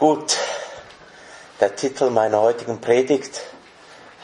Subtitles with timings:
[0.00, 0.38] Gut,
[1.60, 3.38] der Titel meiner heutigen Predigt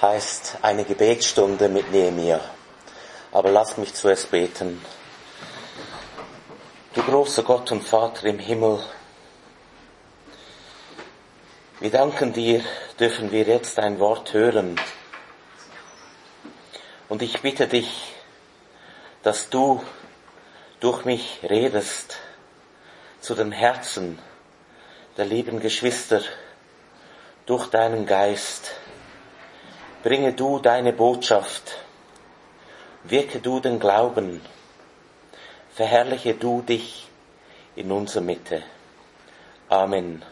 [0.01, 2.41] heißt eine Gebetsstunde mit Nehemiah.
[3.31, 4.83] Aber lass mich zuerst beten.
[6.95, 8.83] Du großer Gott und Vater im Himmel,
[11.81, 12.65] wir danken dir,
[12.99, 14.81] dürfen wir jetzt ein Wort hören.
[17.11, 18.15] Und ich bitte dich,
[19.23, 19.85] dass du
[20.81, 22.17] durch mich redest
[23.21, 24.19] zu den Herzen
[25.17, 26.21] der lieben Geschwister
[27.47, 28.73] durch deinen Geist.
[30.03, 31.79] Bringe du deine Botschaft,
[33.05, 34.41] wirke du den Glauben,
[35.75, 37.09] verherrliche du dich
[37.75, 38.63] in unserer Mitte.
[39.69, 40.23] Amen.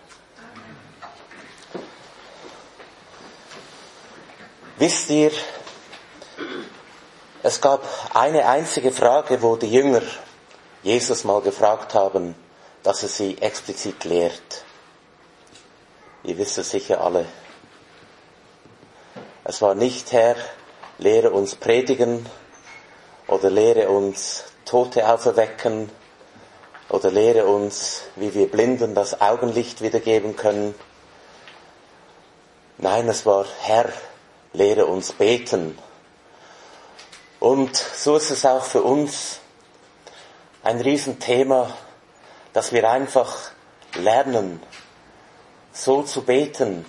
[4.76, 5.30] Wisst ihr,
[7.42, 10.02] es gab eine einzige Frage, wo die Jünger
[10.82, 12.34] Jesus mal gefragt haben,
[12.82, 14.63] dass er sie explizit lehrt.
[16.24, 17.26] Ihr wisst es sicher alle.
[19.44, 20.36] Es war nicht, Herr,
[20.96, 22.24] lehre uns predigen
[23.28, 25.90] oder lehre uns Tote auferwecken
[26.88, 30.74] oder lehre uns, wie wir Blinden das Augenlicht wiedergeben können.
[32.78, 33.92] Nein, es war, Herr,
[34.54, 35.78] lehre uns beten.
[37.38, 39.40] Und so ist es auch für uns
[40.62, 41.70] ein Riesenthema,
[42.54, 43.50] dass wir einfach
[43.96, 44.62] lernen,
[45.74, 46.86] so zu beten,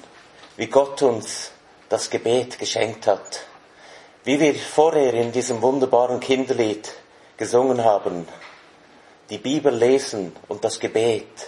[0.57, 1.51] wie Gott uns
[1.89, 3.41] das Gebet geschenkt hat.
[4.23, 6.93] Wie wir vorher in diesem wunderbaren Kinderlied
[7.35, 8.27] gesungen haben,
[9.31, 11.47] die Bibel lesen und das Gebet,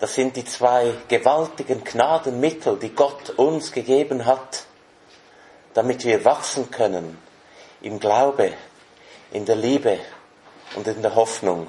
[0.00, 4.64] das sind die zwei gewaltigen Gnadenmittel, die Gott uns gegeben hat,
[5.74, 7.18] damit wir wachsen können
[7.82, 8.52] im Glaube,
[9.30, 9.98] in der Liebe
[10.74, 11.68] und in der Hoffnung.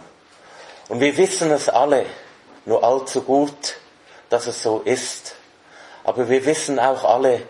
[0.90, 2.08] Und wir wissen es alle
[2.66, 3.76] nur allzu gut,
[4.30, 5.36] dass es so ist.
[6.04, 7.42] Aber wir wissen auch alle,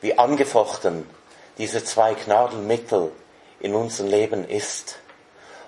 [0.00, 1.08] wie angefochten
[1.58, 3.12] diese zwei Gnadenmittel
[3.60, 4.98] in unserem Leben ist.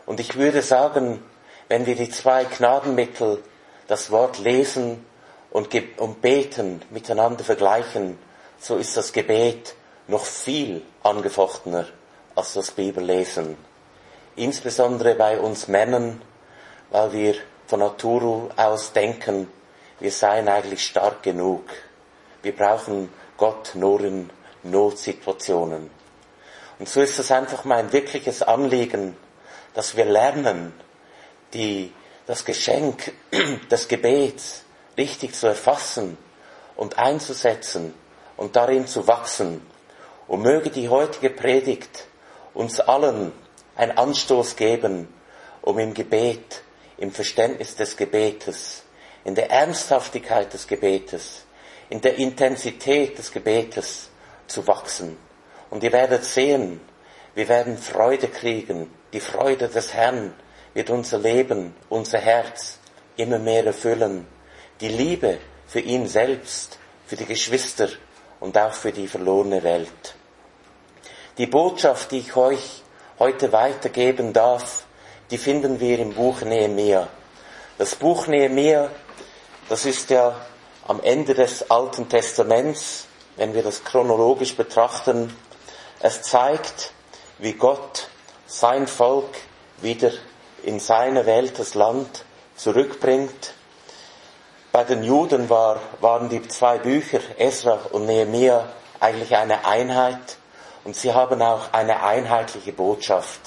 [0.04, 1.22] Und ich würde sagen,
[1.68, 3.42] wenn wir die zwei Gnadenmittel,
[3.88, 5.04] das Wort lesen
[5.50, 5.68] und,
[5.98, 8.18] und beten, miteinander vergleichen,
[8.58, 9.74] so ist das Gebet
[10.08, 11.86] noch viel angefochtener
[12.34, 13.56] als das Bibellesen.
[14.36, 16.20] Insbesondere bei uns Männern,
[16.90, 17.34] weil wir
[17.66, 19.48] von Natur aus denken,
[20.00, 21.64] wir seien eigentlich stark genug.
[22.42, 24.30] Wir brauchen Gott nur in
[24.62, 25.90] Notsituationen.
[26.78, 29.16] Und so ist es einfach mein wirkliches Anliegen,
[29.74, 30.74] dass wir lernen,
[31.54, 31.92] die,
[32.26, 33.12] das Geschenk
[33.70, 34.64] des Gebets
[34.98, 36.18] richtig zu erfassen
[36.76, 37.94] und einzusetzen
[38.36, 39.66] und darin zu wachsen.
[40.28, 42.06] Und möge die heutige Predigt
[42.52, 43.32] uns allen
[43.76, 45.12] ein Anstoß geben,
[45.62, 46.62] um im Gebet,
[46.98, 48.82] im Verständnis des Gebetes,
[49.26, 51.46] in der Ernsthaftigkeit des Gebetes,
[51.90, 54.08] in der Intensität des Gebetes
[54.46, 55.16] zu wachsen.
[55.68, 56.80] Und ihr werdet sehen,
[57.34, 58.88] wir werden Freude kriegen.
[59.12, 60.32] Die Freude des Herrn
[60.74, 62.78] wird unser Leben, unser Herz
[63.16, 64.28] immer mehr erfüllen.
[64.80, 67.88] Die Liebe für ihn selbst, für die Geschwister
[68.38, 70.14] und auch für die verlorene Welt.
[71.36, 72.84] Die Botschaft, die ich euch
[73.18, 74.84] heute weitergeben darf,
[75.32, 77.08] die finden wir im Buch Nehemiah.
[77.76, 78.88] Das Buch Nehemiah
[79.68, 80.34] das ist ja
[80.86, 83.06] am Ende des Alten Testaments,
[83.36, 85.36] wenn wir das chronologisch betrachten.
[86.00, 86.92] Es zeigt,
[87.38, 88.08] wie Gott
[88.46, 89.34] sein Volk
[89.78, 90.12] wieder
[90.62, 93.54] in seine Welt, das Land zurückbringt.
[94.70, 98.68] Bei den Juden war, waren die zwei Bücher, Esra und Nehemiah,
[99.00, 100.36] eigentlich eine Einheit
[100.84, 103.40] und sie haben auch eine einheitliche Botschaft.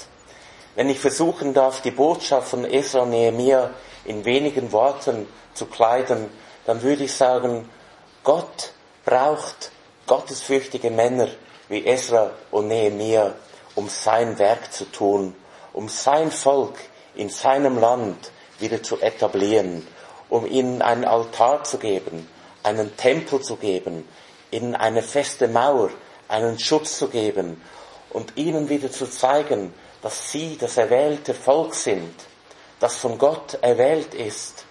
[0.74, 3.70] Wenn ich versuchen darf, die Botschaft von Esra und Nehemiah
[4.04, 5.26] in wenigen Worten
[5.60, 6.30] zu kleiden,
[6.64, 7.68] dann würde ich sagen,
[8.24, 8.72] Gott
[9.04, 9.70] braucht
[10.06, 11.28] gottesfürchtige Männer
[11.68, 13.34] wie Esra und Nehemiah,
[13.74, 15.36] um sein Werk zu tun,
[15.74, 16.78] um sein Volk
[17.14, 19.86] in seinem Land wieder zu etablieren,
[20.30, 22.26] um ihnen einen Altar zu geben,
[22.62, 24.08] einen Tempel zu geben,
[24.50, 25.90] ihnen eine feste Mauer,
[26.28, 27.60] einen Schutz zu geben
[28.08, 32.14] und ihnen wieder zu zeigen, dass sie das erwählte Volk sind,
[32.78, 34.64] das von Gott erwählt ist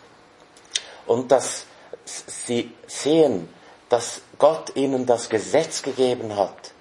[1.10, 1.66] und dass
[2.06, 3.50] sie sehen,
[3.90, 6.72] dass Gott ihnen das Gesetz gegeben hat.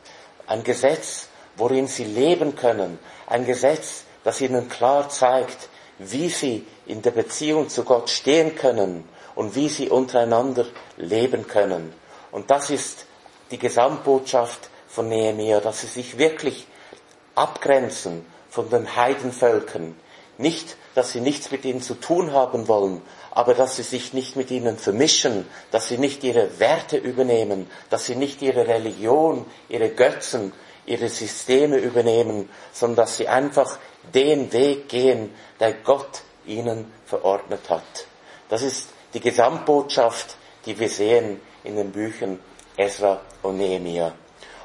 [0.47, 2.99] Ein Gesetz, worin sie leben können.
[3.27, 9.09] Ein Gesetz, das ihnen klar zeigt, wie sie in der Beziehung zu Gott stehen können
[9.35, 10.67] und wie sie untereinander
[10.99, 11.95] leben können.
[12.31, 13.07] Und das ist
[13.51, 16.67] die Gesamtbotschaft von Nehemiah, dass sie sich wirklich
[17.35, 19.97] abgrenzen von den Heidenvölkern.
[20.38, 23.02] Nicht, dass sie nichts mit ihnen zu tun haben wollen,
[23.32, 28.06] aber dass sie sich nicht mit ihnen vermischen, dass sie nicht ihre Werte übernehmen, dass
[28.06, 30.52] sie nicht ihre Religion, ihre Götzen,
[30.87, 33.79] ihre Systeme übernehmen, sondern dass sie einfach
[34.14, 38.06] den Weg gehen, der Gott ihnen verordnet hat.
[38.49, 40.37] Das ist die Gesamtbotschaft,
[40.67, 42.38] die wir sehen in den Büchern
[42.76, 44.12] Esra und Nehemiah.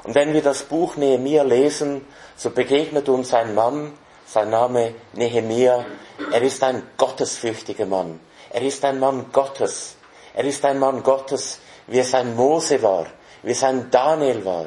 [0.04, 2.02] Und wenn wir das Buch Nehemiah lesen,
[2.36, 3.92] so begegnet uns ein Mann,
[4.26, 5.84] sein Name Nehemiah.
[6.32, 8.20] Er ist ein gottesfürchtiger Mann.
[8.50, 9.96] Er ist ein Mann Gottes.
[10.34, 13.06] Er ist ein Mann Gottes, wie es ein Mose war,
[13.42, 14.66] wie es ein Daniel war,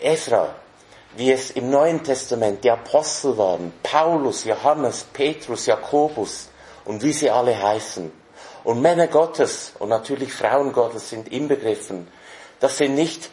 [0.00, 0.54] Esra,
[1.16, 6.48] wie es im Neuen Testament die Apostel waren, Paulus, Johannes, Petrus, Jakobus
[6.84, 8.10] und wie sie alle heißen.
[8.64, 12.08] Und Männer Gottes und natürlich Frauen Gottes sind inbegriffen.
[12.60, 13.28] Das sind nicht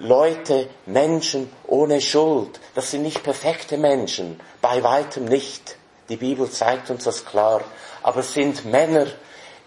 [0.00, 2.60] Leute, Menschen ohne Schuld.
[2.74, 5.76] Das sind nicht perfekte Menschen, bei weitem nicht.
[6.08, 7.62] Die Bibel zeigt uns das klar.
[8.02, 9.06] Aber es sind Männer,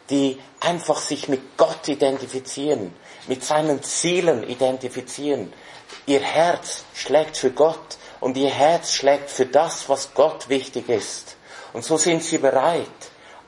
[0.09, 2.93] die einfach sich mit Gott identifizieren,
[3.27, 5.53] mit seinen Zielen identifizieren.
[6.05, 11.35] Ihr Herz schlägt für Gott und ihr Herz schlägt für das, was Gott wichtig ist.
[11.73, 12.87] Und so sind sie bereit,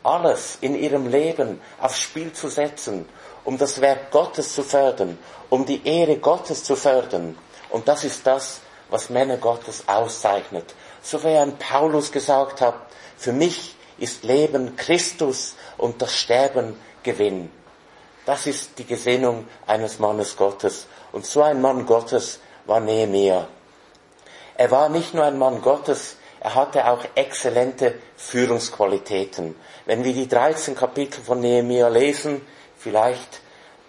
[0.04, 3.08] alles in ihrem Leben aufs Spiel zu setzen,
[3.50, 5.18] um das Werk Gottes zu fördern,
[5.50, 7.36] um die Ehre Gottes zu fördern.
[7.72, 8.60] Und das ist das,
[8.92, 10.76] was Männer Gottes auszeichnet.
[11.02, 12.76] So wie ein Paulus gesagt hat,
[13.18, 17.50] für mich ist Leben Christus und das Sterben Gewinn.
[18.24, 20.86] Das ist die Gesinnung eines Mannes Gottes.
[21.12, 23.48] Und so ein Mann Gottes war Nehemiah.
[24.58, 29.56] Er war nicht nur ein Mann Gottes, er hatte auch exzellente Führungsqualitäten.
[29.88, 32.42] Wenn wir die 13 Kapitel von Nehemiah lesen,
[32.80, 33.42] vielleicht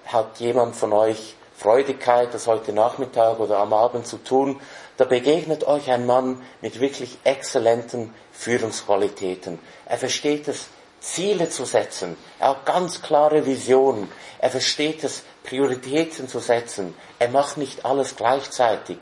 [0.05, 4.61] hat jemand von euch Freudigkeit, das heute Nachmittag oder am Abend zu tun,
[4.97, 9.59] da begegnet euch ein Mann mit wirklich exzellenten Führungsqualitäten.
[9.87, 10.67] Er versteht es,
[11.01, 12.17] Ziele zu setzen.
[12.39, 14.11] Er hat ganz klare Visionen.
[14.39, 16.95] Er versteht es, Prioritäten zu setzen.
[17.19, 18.99] Er macht nicht alles gleichzeitig.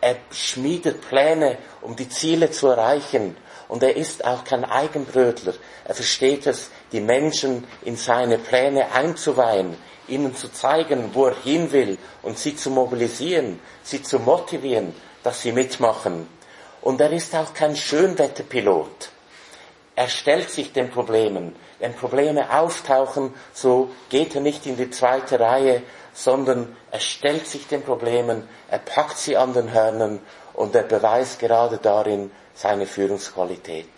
[0.00, 3.36] Er schmiedet Pläne, um die Ziele zu erreichen.
[3.72, 5.54] Und er ist auch kein Eigenbrötler.
[5.86, 9.78] Er versteht es, die Menschen in seine Pläne einzuweihen,
[10.08, 15.40] ihnen zu zeigen, wo er hin will und sie zu mobilisieren, sie zu motivieren, dass
[15.40, 16.28] sie mitmachen.
[16.82, 19.08] Und er ist auch kein Schönwetterpilot.
[19.96, 21.56] Er stellt sich den Problemen.
[21.78, 25.82] Wenn Probleme auftauchen, so geht er nicht in die zweite Reihe,
[26.12, 30.20] sondern er stellt sich den Problemen, er packt sie an den Hörnern
[30.52, 32.30] und er beweist gerade darin
[32.62, 33.90] seine Führungsqualität.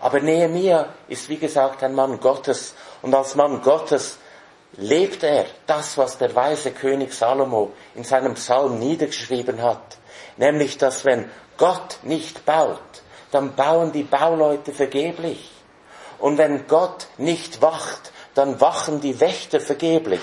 [0.00, 4.16] Aber Nehemiah ist wie gesagt ein Mann Gottes und als Mann Gottes
[4.78, 9.98] lebt er das, was der weise König Salomo in seinem Psalm niedergeschrieben hat,
[10.38, 12.80] nämlich dass wenn Gott nicht baut,
[13.30, 15.50] dann bauen die Bauleute vergeblich.
[16.18, 20.20] Und wenn Gott nicht wacht, dann wachen die Wächter vergeblich.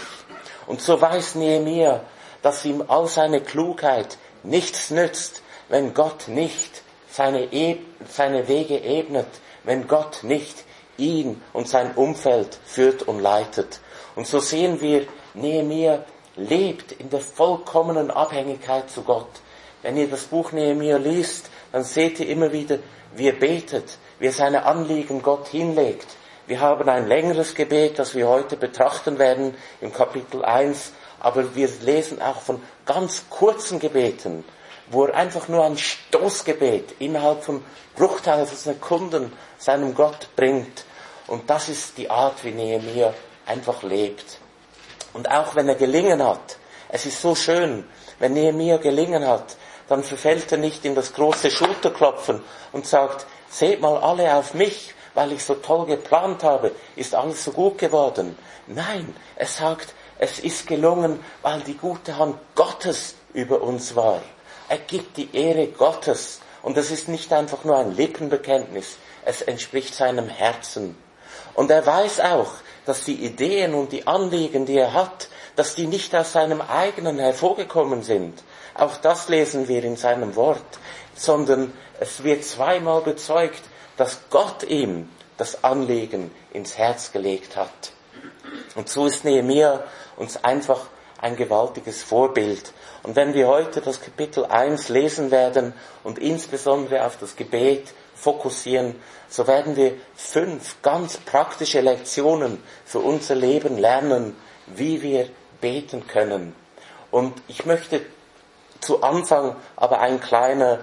[0.66, 2.02] Und so weiß Nehemiah,
[2.42, 6.85] dass ihm all seine Klugheit nichts nützt, wenn Gott nicht
[7.16, 7.78] seine, e
[8.10, 9.28] seine Wege ebnet,
[9.64, 10.66] wenn Gott nicht
[10.98, 13.80] ihn und sein Umfeld führt und leitet.
[14.16, 16.04] Und so sehen wir, Nehemiah
[16.36, 19.30] lebt in der vollkommenen Abhängigkeit zu Gott.
[19.82, 22.80] Wenn ihr das Buch Nehemiah liest, dann seht ihr immer wieder,
[23.16, 26.08] wie er betet, wie er seine Anliegen Gott hinlegt.
[26.48, 30.92] Wir haben ein längeres Gebet, das wir heute betrachten werden im Kapitel 1,
[31.22, 34.44] aber wir lesen auch von ganz kurzen Gebeten,
[34.90, 37.64] wo er einfach nur ein Stoßgebet innerhalb von
[37.96, 40.86] Bruchteil von Sekunden seinem Gott bringt.
[41.28, 43.14] Und das ist die Art, wie Nehemiah
[43.46, 44.40] einfach lebt.
[45.14, 46.58] Und auch wenn er gelingen hat,
[46.90, 47.86] es ist so schön,
[48.20, 49.56] wenn Nehemiah gelingen hat,
[49.88, 54.94] dann verfällt er nicht in das große Schulterklopfen und sagt, seht mal alle auf mich,
[55.14, 58.38] weil ich so toll geplant habe, ist alles so gut geworden.
[58.68, 64.22] Nein, er sagt, es ist gelungen, weil die gute Hand Gottes über uns war.
[64.70, 66.40] Er gibt die Ehre Gottes.
[66.62, 70.98] Und das ist nicht einfach nur ein Lippenbekenntnis, es entspricht seinem Herzen.
[71.54, 72.52] Und er weiß auch,
[72.86, 77.20] dass die Ideen und die Anliegen, die er hat, dass die nicht aus seinem eigenen
[77.20, 78.44] hervorgekommen sind.
[78.74, 80.80] Auch das lesen wir in seinem Wort,
[81.16, 83.62] sondern es wird zweimal bezeugt,
[83.98, 87.92] dass Gott ihm das Anliegen ins Herz gelegt hat.
[88.76, 89.84] Und so ist Nehemiah
[90.18, 90.88] uns einfach
[91.22, 92.74] ein gewaltiges Vorbild.
[93.06, 98.96] Und wenn wir heute das Kapitel 1 lesen werden und insbesondere auf das Gebet fokussieren,
[99.30, 104.36] so werden wir fünf ganz praktische Lektionen für unser Leben lernen,
[104.66, 105.30] wie wir
[105.62, 106.56] beten können.
[107.12, 108.02] Und ich möchte
[108.80, 110.80] zu Anfang aber ein kleiner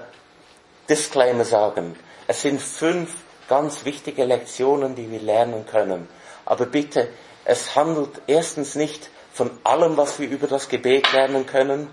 [0.89, 1.97] Disclaimer sagen.
[2.29, 3.13] Es sind fünf
[3.49, 6.09] ganz wichtige Lektionen, die wir lernen können.
[6.45, 7.09] Aber bitte,
[7.45, 11.93] es handelt erstens nicht von allem, was wir über das Gebet lernen können.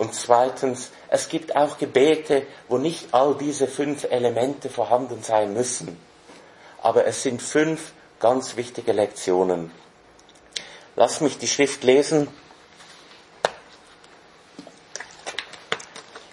[0.00, 6.00] Und zweitens, es gibt auch Gebete, wo nicht all diese fünf Elemente vorhanden sein müssen.
[6.80, 9.70] Aber es sind fünf ganz wichtige Lektionen.
[10.96, 12.28] Lass mich die Schrift lesen.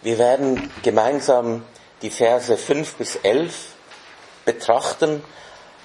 [0.01, 1.65] Wir werden gemeinsam
[2.01, 3.73] die Verse 5 bis 11
[4.45, 5.21] betrachten,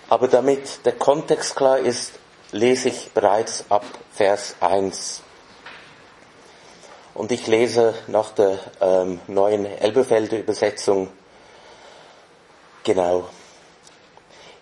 [0.08, 2.12] aber damit der Kontext klar ist,
[2.52, 5.21] lese ich bereits ab Vers 1.
[7.14, 11.08] Und ich lese nach der ähm, neuen Elbefelder Übersetzung
[12.84, 13.28] genau.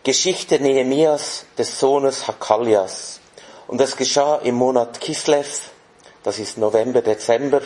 [0.02, 3.21] Geschichte Nehemias des Sohnes Hakalias.
[3.69, 5.71] Und es geschah im Monat Kislev,
[6.25, 7.61] das ist November, Dezember,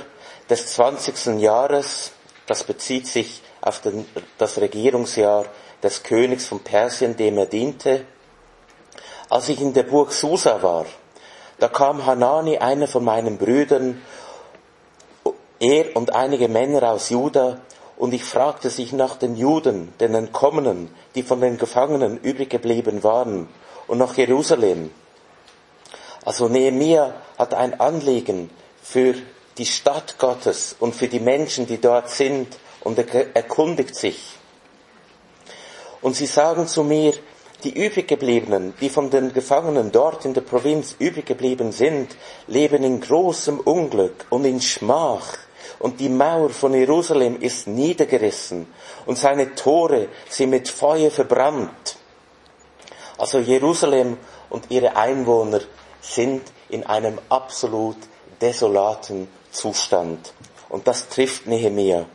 [0.50, 1.40] des 20.
[1.40, 2.12] Jahres,
[2.46, 4.04] das bezieht sich auf den,
[4.36, 5.46] das Regierungsjahr
[5.82, 8.04] des Königs von Persien, dem er diente.
[9.30, 10.84] Als ich in der Burg Susa war,
[11.58, 14.02] da kam Hanani, einer von meinen Brüdern,
[15.64, 17.60] er und einige Männer aus Juda,
[17.96, 23.02] und ich fragte sich nach den Juden, den Entkommenen, die von den Gefangenen übrig geblieben
[23.02, 23.48] waren,
[23.86, 24.90] und nach Jerusalem.
[26.24, 28.50] Also Nehemiah hat ein Anliegen
[28.82, 29.14] für
[29.58, 32.48] die Stadt Gottes und für die Menschen, die dort sind,
[32.80, 34.36] und er erkundigt sich.
[36.02, 37.14] Und sie sagen zu mir,
[37.62, 42.14] die übriggebliebenen, die von den Gefangenen dort in der Provinz übriggeblieben sind,
[42.46, 45.38] leben in großem Unglück und in Schmach.
[45.84, 48.72] Und die Mauer von Jerusalem ist niedergerissen
[49.04, 51.96] und seine Tore sind mit Feuer verbrannt.
[53.18, 54.16] Also Jerusalem
[54.48, 55.60] und ihre Einwohner
[56.00, 57.98] sind in einem absolut
[58.40, 60.32] desolaten Zustand.
[60.70, 62.06] Und das trifft Nehemia.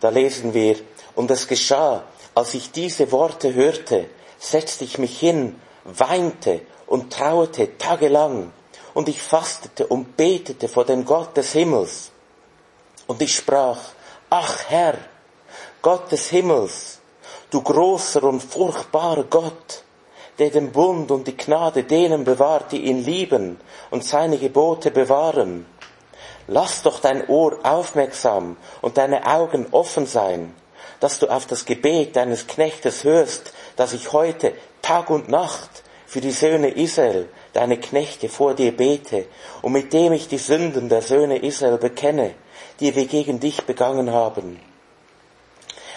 [0.00, 0.76] Da lesen wir,
[1.14, 4.06] und es geschah, als ich diese Worte hörte,
[4.38, 8.52] setzte ich mich hin, weinte und trauerte tagelang,
[8.94, 12.12] und ich fastete und betete vor dem Gott des Himmels.
[13.10, 13.80] Und ich sprach,
[14.30, 14.94] ach Herr,
[15.82, 17.00] Gott des Himmels,
[17.50, 19.82] du großer und furchtbarer Gott,
[20.38, 23.58] der den Bund und die Gnade denen bewahrt, die ihn lieben
[23.90, 25.66] und seine Gebote bewahren.
[26.46, 30.54] Lass doch dein Ohr aufmerksam und deine Augen offen sein,
[31.00, 34.52] dass du auf das Gebet deines Knechtes hörst, dass ich heute
[34.82, 39.26] Tag und Nacht für die Söhne Israel, deine Knechte, vor dir bete
[39.62, 42.36] und mit dem ich die Sünden der Söhne Israel bekenne,
[42.80, 44.58] die wir gegen dich begangen haben.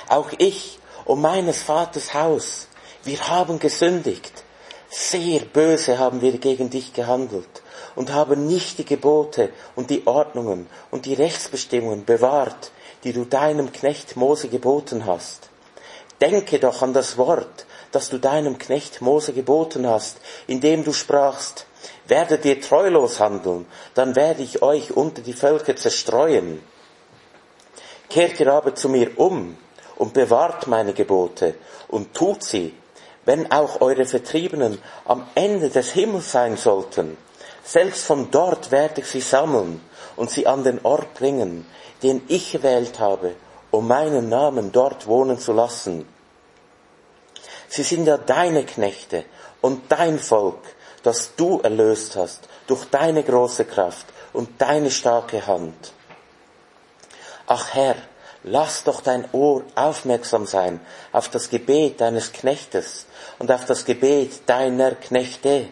[0.10, 2.68] Auch ich und meines Vaters Haus,
[3.04, 4.44] wir haben gesündigt.
[4.90, 7.64] Sehr böse haben wir gegen dich gehandelt
[7.96, 12.72] und haben nicht die Gebote und die Ordnungen und die Rechtsbestimmungen bewahrt,
[13.04, 15.50] die du deinem Knecht Mose geboten hast.
[16.22, 21.66] Denke doch an das Wort, das du deinem Knecht Mose geboten hast, indem du sprachst,
[22.08, 26.62] werdet ihr treulos handeln, dann werde ich euch unter die Völker zerstreuen.
[28.14, 29.58] Kehrt ihr aber zu mir um
[29.96, 31.56] und bewahrt meine Gebote
[31.88, 32.72] und tut sie,
[33.26, 37.18] wenn auch eure Vertriebenen am Ende des Himmels sein sollten,
[37.66, 39.82] selbst von dort werde ich sie sammeln
[40.16, 41.66] und sie an den Ort bringen,
[42.04, 43.34] den ich gewählt habe,
[43.72, 46.08] um meinen Namen dort wohnen zu lassen.
[47.68, 49.26] Sie sind ja deine Knechte
[49.60, 50.62] und dein Volk,
[51.02, 55.94] das du erlöst hast durch deine große Kraft und deine starke Hand.
[57.48, 57.96] Ach Herr,
[58.44, 60.80] lass doch dein Ohr aufmerksam sein
[61.12, 63.06] auf das Gebet deines Knechtes
[63.38, 65.68] und auf das Gebet deiner Knechte,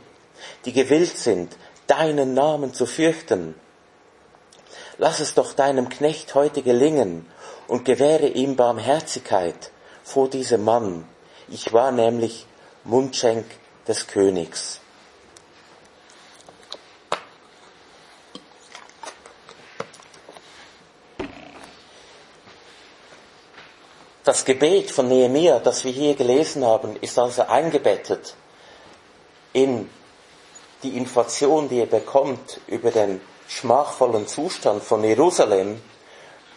[0.65, 1.55] die gewillt sind,
[1.87, 3.55] deinen Namen zu fürchten.
[4.97, 7.25] Lass es doch deinem Knecht heute gelingen
[7.67, 9.71] und gewähre ihm Barmherzigkeit
[10.03, 11.07] vor diesem Mann.
[11.47, 12.45] Ich war nämlich
[12.83, 13.45] Mundschenk
[13.87, 14.80] des Königs.
[24.23, 28.35] Das Gebet von Nehemiah, das wir hier gelesen haben, ist also eingebettet
[29.51, 29.89] in
[30.83, 35.81] die Information, die er bekommt über den schmachvollen Zustand von Jerusalem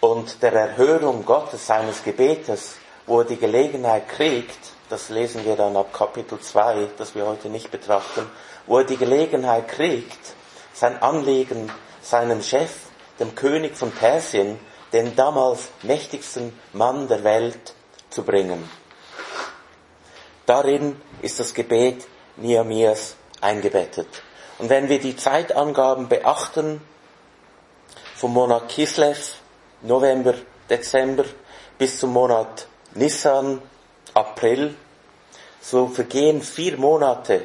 [0.00, 2.74] und der Erhörung Gottes seines Gebetes,
[3.06, 4.58] wo er die Gelegenheit kriegt,
[4.90, 8.30] das lesen wir dann ab Kapitel 2, das wir heute nicht betrachten,
[8.66, 10.34] wo er die Gelegenheit kriegt,
[10.74, 12.72] sein Anliegen seinem Chef,
[13.18, 14.58] dem König von Persien,
[14.92, 17.74] den damals mächtigsten Mann der Welt,
[18.14, 18.68] zu bringen.
[20.46, 24.06] Darin ist das Gebet Nehemias eingebettet.
[24.58, 26.80] Und wenn wir die Zeitangaben beachten,
[28.14, 29.34] vom Monat Kislev,
[29.82, 30.34] November,
[30.70, 31.24] Dezember,
[31.76, 33.60] bis zum Monat Nissan,
[34.14, 34.76] April,
[35.60, 37.42] so vergehen vier Monate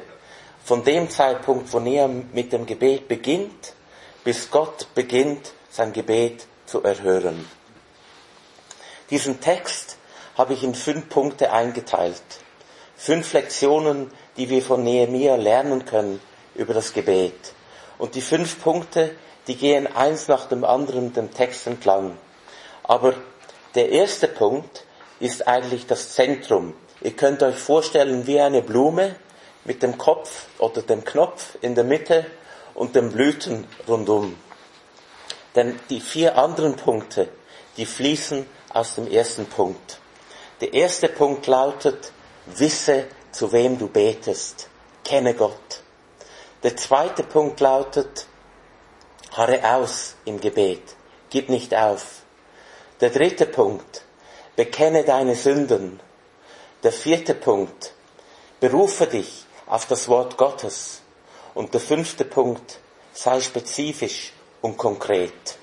[0.64, 3.74] von dem Zeitpunkt, wo er mit dem Gebet beginnt,
[4.24, 7.50] bis Gott beginnt, sein Gebet zu erhören.
[9.10, 9.98] Diesen Text
[10.38, 12.22] habe ich in fünf Punkte eingeteilt.
[12.96, 16.22] Fünf Lektionen, die wir von Nehemiah lernen können
[16.56, 17.54] über das Gebet.
[17.98, 19.16] Und die fünf Punkte,
[19.48, 22.18] die gehen eins nach dem anderen dem Text entlang.
[22.84, 23.14] Aber
[23.76, 24.86] der erste Punkt
[25.20, 26.74] ist eigentlich das Zentrum.
[27.02, 29.16] Ihr könnt euch vorstellen wie eine Blume
[29.66, 32.26] mit dem Kopf oder dem Knopf in der Mitte
[32.76, 34.36] und den Blüten rundum.
[35.56, 37.30] Denn die vier anderen Punkte,
[37.78, 40.00] die fließen aus dem ersten Punkt.
[40.62, 42.12] Der erste Punkt lautet,
[42.46, 44.68] wisse, zu wem du betest.
[45.04, 45.82] Kenne Gott.
[46.64, 48.28] Der zweite Punkt lautet,
[49.32, 50.96] harre aus im Gebet.
[51.30, 52.24] Gib nicht auf.
[53.02, 54.04] Der dritte Punkt,
[54.56, 56.00] bekenne deine Sünden.
[56.84, 57.94] Der vierte Punkt,
[58.60, 61.02] berufe dich auf das Wort Gottes.
[61.54, 62.80] Und der fünfte Punkt,
[63.14, 65.58] sei spezifisch und konkret.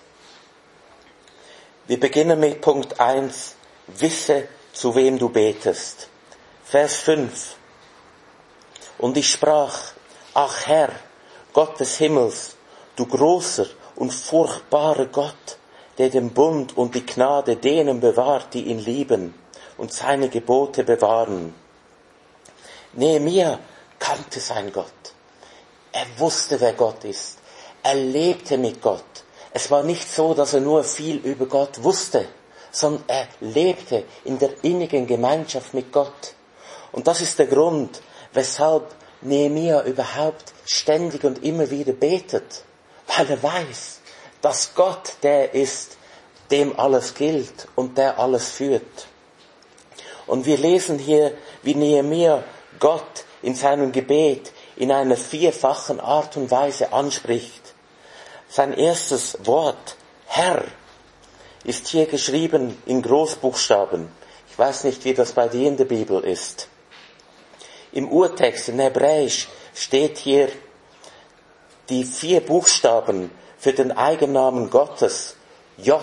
[1.87, 3.55] Wir beginnen mit Punkt 1.
[3.87, 6.09] Wisse, zu wem du betest.
[6.65, 7.57] Vers 5.
[8.99, 9.93] Und ich sprach,
[10.35, 10.91] ach Herr,
[11.53, 12.57] Gott des Himmels,
[12.97, 15.59] du großer und furchtbarer Gott,
[15.99, 19.35] der den Bund und die Gnade denen bewahrt, die ihn lieben
[19.79, 21.55] und seine Gebote bewahren.
[22.95, 23.59] Nehemiah
[23.99, 24.87] kannte sein Gott.
[25.93, 27.39] Er wusste, wer Gott ist.
[27.87, 29.05] Er lebte mit Gott.
[29.53, 32.27] Es war nicht so, dass er nur viel über Gott wusste,
[32.73, 36.35] sondern er lebte in der innigen Gemeinschaft mit Gott.
[36.91, 38.03] Und das ist der Grund,
[38.33, 42.65] weshalb Nehemiah überhaupt ständig und immer wieder betet,
[43.07, 44.01] weil er weiß,
[44.41, 45.97] dass Gott der ist,
[46.51, 49.07] dem alles gilt und der alles führt.
[50.27, 52.43] Und wir lesen hier, wie Nehemiah
[52.81, 57.66] Gott in seinem Gebet in einer vierfachen Art und Weise anspricht.
[58.49, 60.65] Sein erstes Wort, Herr,
[61.65, 64.09] ist hier geschrieben in Großbuchstaben.
[64.49, 66.69] Ich weiß nicht, wie das bei dir in der Bibel ist.
[67.93, 70.49] Im Urtext, in Hebräisch, steht hier
[71.89, 75.37] die vier Buchstaben für den Eigennamen Gottes.
[75.77, 76.01] J,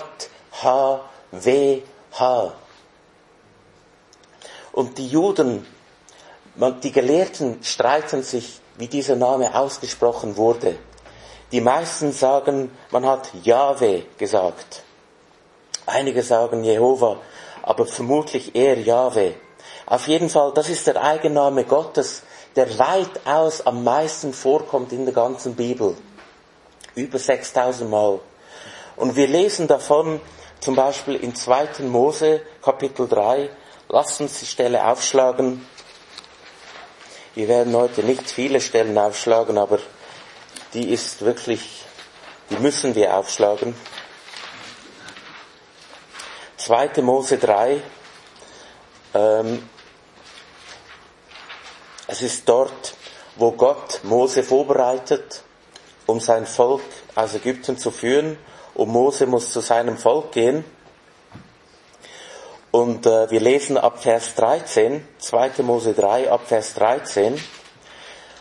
[0.61, 1.81] H, W,
[2.13, 2.53] H.
[4.71, 5.65] Und die Juden,
[6.83, 10.77] die Gelehrten streiten sich, wie dieser Name ausgesprochen wurde.
[11.53, 14.81] Die meisten sagen, man hat Jahwe gesagt.
[15.85, 17.17] Einige sagen Jehova,
[17.61, 19.35] aber vermutlich eher Jahwe.
[19.85, 22.23] Auf jeden Fall, das ist der Eigenname Gottes,
[22.55, 25.95] der weitaus am meisten vorkommt in der ganzen Bibel.
[26.95, 28.19] Über 6000 Mal.
[28.95, 30.21] Und wir lesen davon
[30.59, 31.83] zum Beispiel in 2.
[31.83, 33.51] Mose Kapitel 3.
[33.89, 35.63] Lasst uns die Stelle aufschlagen.
[37.35, 39.77] Wir werden heute nicht viele Stellen aufschlagen, aber
[40.73, 41.83] die ist wirklich,
[42.49, 43.75] die müssen wir aufschlagen.
[46.57, 47.01] 2.
[47.01, 47.81] Mose 3,
[49.13, 49.69] ähm,
[52.07, 52.95] es ist dort,
[53.35, 55.43] wo Gott Mose vorbereitet,
[56.05, 56.81] um sein Volk
[57.15, 58.37] aus Ägypten zu führen.
[58.73, 60.65] Und Mose muss zu seinem Volk gehen.
[62.71, 65.51] Und äh, wir lesen ab Vers 13, 2.
[65.63, 67.39] Mose 3, ab Vers 13.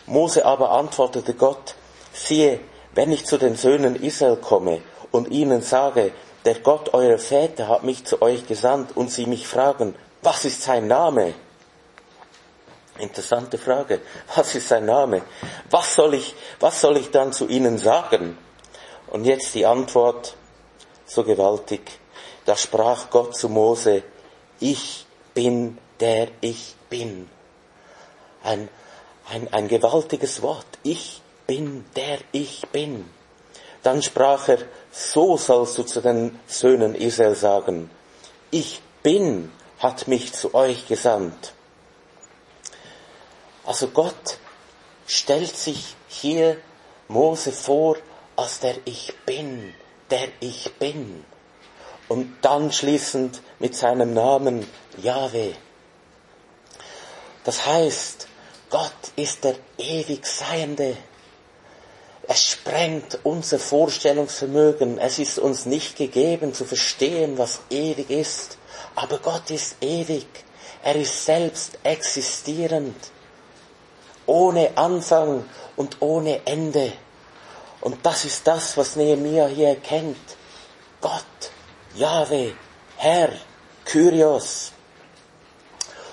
[0.06, 1.74] Mose aber antwortete Gott,
[2.12, 2.60] siehe,
[2.94, 6.12] wenn ich zu den Söhnen Israel komme und ihnen sage,
[6.44, 10.62] der Gott eurer Väter hat mich zu euch gesandt und sie mich fragen, was ist
[10.62, 11.34] sein Name?
[12.98, 14.00] Interessante Frage.
[14.34, 15.22] Was ist sein Name?
[15.70, 18.36] Was soll ich, was soll ich dann zu ihnen sagen?
[19.08, 20.36] Und jetzt die Antwort,
[21.06, 21.82] so gewaltig.
[22.44, 24.02] Da sprach Gott zu Mose,
[24.60, 27.28] ich bin der ich bin.
[28.42, 28.68] Ein,
[29.30, 30.66] ein, ein gewaltiges Wort.
[30.82, 33.08] Ich bin der ich bin.
[33.82, 34.58] Dann sprach er,
[34.92, 37.90] so sollst du zu den Söhnen Israel sagen,
[38.50, 41.54] ich bin, hat mich zu euch gesandt.
[43.64, 44.38] Also Gott
[45.06, 46.58] stellt sich hier
[47.08, 47.96] Mose vor
[48.36, 49.74] als der Ich bin,
[50.10, 51.24] der Ich bin.
[52.08, 54.66] Und dann schließend mit seinem Namen
[54.98, 55.54] Yahweh.
[57.44, 58.28] Das heißt,
[58.70, 60.96] Gott ist der ewig Seiende.
[62.28, 64.98] Es sprengt unser Vorstellungsvermögen.
[64.98, 68.58] Es ist uns nicht gegeben zu verstehen, was ewig ist.
[68.94, 70.26] Aber Gott ist ewig.
[70.84, 72.96] Er ist selbst existierend
[74.26, 75.44] ohne Anfang
[75.76, 76.92] und ohne Ende.
[77.80, 80.16] Und das ist das, was Nehemiah hier erkennt.
[81.00, 81.50] Gott,
[81.96, 82.54] Jahwe,
[82.96, 83.30] Herr,
[83.84, 84.72] Kyrios.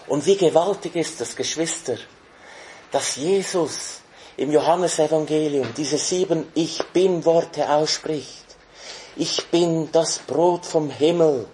[0.07, 1.97] Und wie gewaltig ist das, Geschwister,
[2.91, 4.01] dass Jesus
[4.39, 8.45] im Johannesevangelium diese sieben Ich bin Worte ausspricht.
[9.17, 11.45] Ich bin das Brot vom Himmel.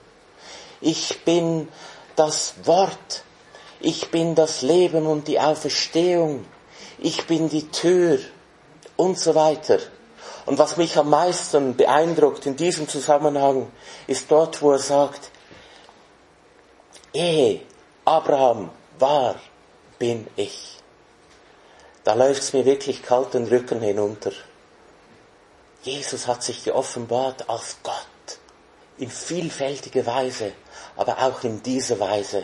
[0.82, 1.67] Ich bin
[2.15, 3.24] das Wort.
[3.80, 6.45] Ich bin das Leben und die Auferstehung.
[7.00, 8.19] Ich bin die Tür
[8.98, 9.80] und so weiter.
[10.45, 13.65] Und was mich am meisten beeindruckt in diesem Zusammenhang
[14.06, 15.32] ist dort, wo er sagt,
[17.13, 17.62] ehe
[18.06, 18.69] Abraham
[19.00, 19.38] war,
[19.98, 20.74] bin ich.
[22.05, 24.31] Da läuft's mir wirklich kalt den Rücken hinunter.
[25.81, 28.37] Jesus hat sich geoffenbart als Gott
[28.99, 30.51] in vielfältiger Weise,
[30.97, 32.43] aber auch in dieser Weise.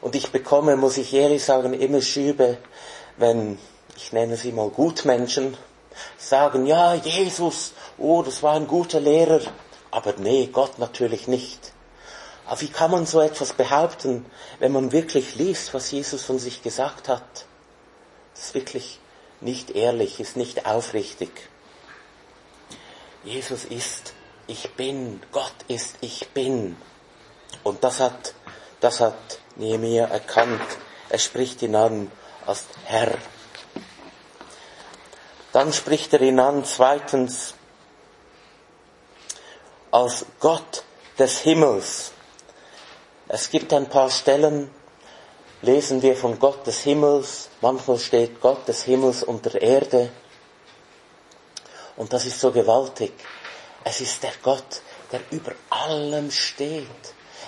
[0.00, 2.58] Und ich bekomme, muss ich ehrlich sagen, immer Schübe,
[3.18, 3.60] wenn,
[3.96, 5.56] ich nenne sie mal Gutmenschen,
[6.18, 9.42] sagen, ja, Jesus, oh, das war ein guter Lehrer,
[9.92, 11.72] aber nee, Gott natürlich nicht.
[12.46, 14.26] Aber wie kann man so etwas behaupten,
[14.58, 17.46] wenn man wirklich liest, was Jesus von sich gesagt hat?
[18.38, 19.00] Das ist wirklich
[19.40, 21.48] nicht ehrlich, ist nicht aufrichtig.
[23.24, 24.14] Jesus ist
[24.46, 26.76] Ich bin, Gott ist Ich bin.
[27.64, 28.34] Und das hat,
[28.78, 30.62] das hat Nehemiah erkannt.
[31.08, 32.12] Er spricht ihn an
[32.46, 33.18] als Herr.
[35.52, 37.54] Dann spricht er ihn an, zweitens,
[39.90, 40.84] als Gott
[41.18, 42.12] des Himmels.
[43.26, 44.70] Es gibt ein paar Stellen,
[45.62, 50.10] lesen wir von Gott des Himmels, manchmal steht Gott des Himmels und der Erde.
[51.96, 53.12] Und das ist so gewaltig.
[53.84, 56.86] Es ist der Gott, der über allem steht.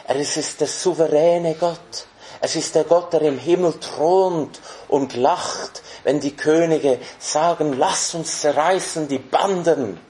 [0.06, 2.06] Er ist der souveräne Gott.
[2.40, 8.14] Es ist der Gott, der im Himmel thront und lacht, wenn die Könige sagen, lass
[8.14, 10.00] uns zerreißen die Banden.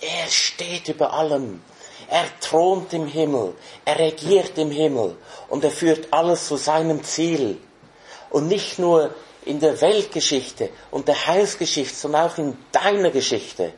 [0.00, 1.62] Er steht über allem.
[2.12, 3.54] Er thront im Himmel,
[3.86, 5.16] er regiert im Himmel
[5.48, 7.58] und er führt alles zu seinem Ziel.
[8.28, 9.14] Und nicht nur
[9.46, 13.72] in der Weltgeschichte und der Heilsgeschichte, sondern auch in deiner Geschichte.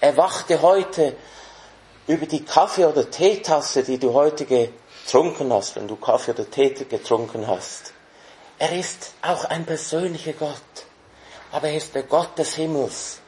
[0.00, 1.14] Er wachte heute
[2.06, 6.70] über die Kaffee- oder Teetasse, die du heute getrunken hast, wenn du Kaffee oder Tee
[6.70, 7.92] getrunken hast.
[8.58, 10.86] Er ist auch ein persönlicher Gott,
[11.52, 13.20] aber er ist der Gott des Himmels.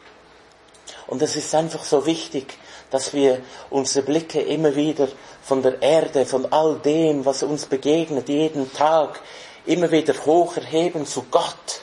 [1.07, 2.57] Und es ist einfach so wichtig,
[2.93, 5.09] dass wir unsere Blicke immer wieder
[5.43, 9.19] von der Erde, von all dem, was uns begegnet, jeden Tag,
[9.65, 11.81] immer wieder hoch erheben zu Gott.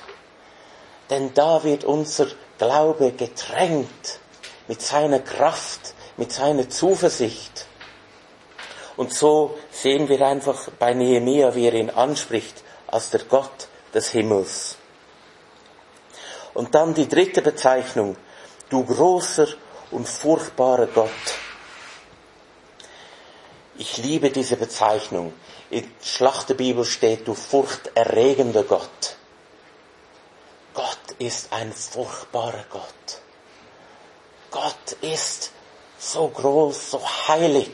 [1.10, 2.28] Denn da wird unser
[2.60, 4.20] Glaube getränkt
[4.68, 7.66] mit seiner Kraft, mit seiner Zuversicht.
[8.96, 14.10] Und so sehen wir einfach bei Nehemia, wie er ihn anspricht, als der Gott des
[14.10, 14.78] Himmels.
[16.54, 18.16] Und dann die dritte Bezeichnung,
[18.70, 19.48] du großer
[19.92, 21.10] und furchtbarer Gott.
[23.78, 25.34] Ich liebe diese Bezeichnung.
[25.70, 29.16] In Schlachterbibel steht, du furchterregender Gott.
[30.74, 33.22] Gott ist ein furchtbarer Gott.
[34.52, 35.52] Gott ist
[35.98, 37.72] so groß, so heilig.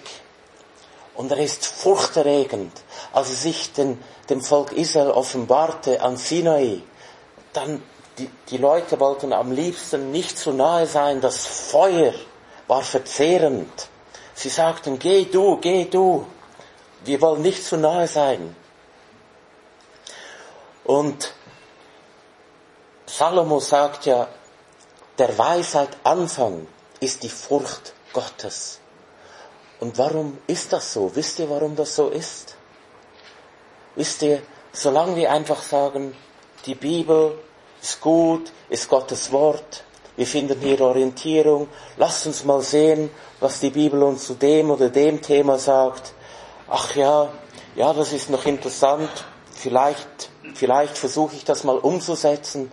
[1.16, 2.74] Und er ist furchterregend.
[3.14, 6.82] Als er sich den, dem Volk Israel offenbarte an Sinai,
[7.54, 7.82] dann
[8.18, 11.22] die, die Leute wollten am liebsten nicht zu nahe sein.
[11.22, 12.14] Das Feuer
[12.68, 13.90] war verzehrend.
[14.34, 16.26] Sie sagten, geh du, geh du.
[17.04, 18.56] Wir wollen nicht zu nahe sein.
[20.84, 21.34] Und
[23.06, 24.28] Salomo sagt ja,
[25.18, 26.68] der Weisheit Anfang
[27.00, 28.80] ist die Furcht Gottes.
[29.80, 31.16] Und warum ist das so?
[31.16, 32.56] Wisst ihr, warum das so ist?
[33.96, 34.42] Wisst ihr,
[34.74, 36.16] solange wir einfach sagen,
[36.66, 37.38] die Bibel
[37.86, 39.84] ist gut, ist Gottes Wort,
[40.16, 41.68] wir finden hier Orientierung,
[41.98, 46.14] lasst uns mal sehen, was die Bibel uns zu dem oder dem Thema sagt.
[46.68, 47.32] Ach ja,
[47.76, 49.12] ja, das ist noch interessant,
[49.54, 52.72] vielleicht, vielleicht versuche ich das mal umzusetzen.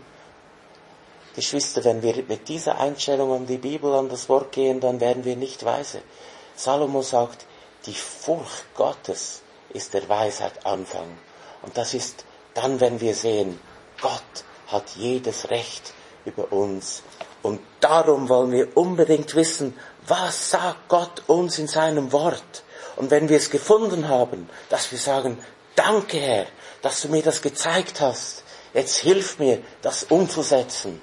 [1.37, 5.27] Geschwister, wenn wir mit dieser Einstellung an die Bibel, an das Wort gehen, dann werden
[5.27, 6.01] wir nicht weise.
[6.57, 7.45] Salomo sagt,
[7.85, 9.43] die Furcht Gottes
[9.75, 11.19] ist der Weisheit Anfang.
[11.61, 13.61] Und das ist dann, wenn wir sehen,
[14.01, 15.93] Gott hat jedes Recht
[16.25, 17.03] über uns.
[17.43, 22.65] Und darum wollen wir unbedingt wissen, was sagt Gott uns in seinem Wort?
[22.97, 25.39] Und wenn wir es gefunden haben, dass wir sagen,
[25.75, 26.47] danke Herr,
[26.83, 31.01] dass du mir das gezeigt hast, jetzt hilf mir, das umzusetzen.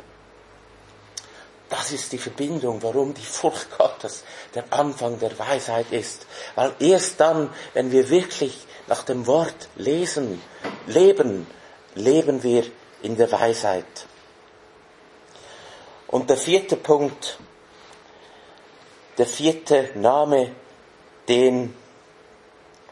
[1.69, 4.23] Das ist die Verbindung, warum die Furcht Gottes
[4.55, 6.25] der Anfang der Weisheit ist.
[6.55, 10.41] Weil erst dann, wenn wir wirklich nach dem Wort lesen,
[10.87, 11.45] leben,
[11.95, 12.65] leben wir
[13.01, 14.07] in der Weisheit.
[16.07, 17.37] Und der vierte Punkt,
[19.17, 20.51] der vierte Name,
[21.27, 21.75] den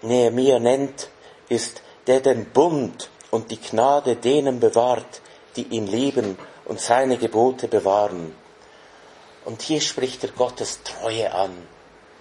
[0.01, 1.09] Nehemiah nennt,
[1.49, 5.21] ist der den Bund und die Gnade denen bewahrt,
[5.55, 8.35] die ihn lieben und seine Gebote bewahren.
[9.45, 11.51] Und hier spricht er Gottes Treue an.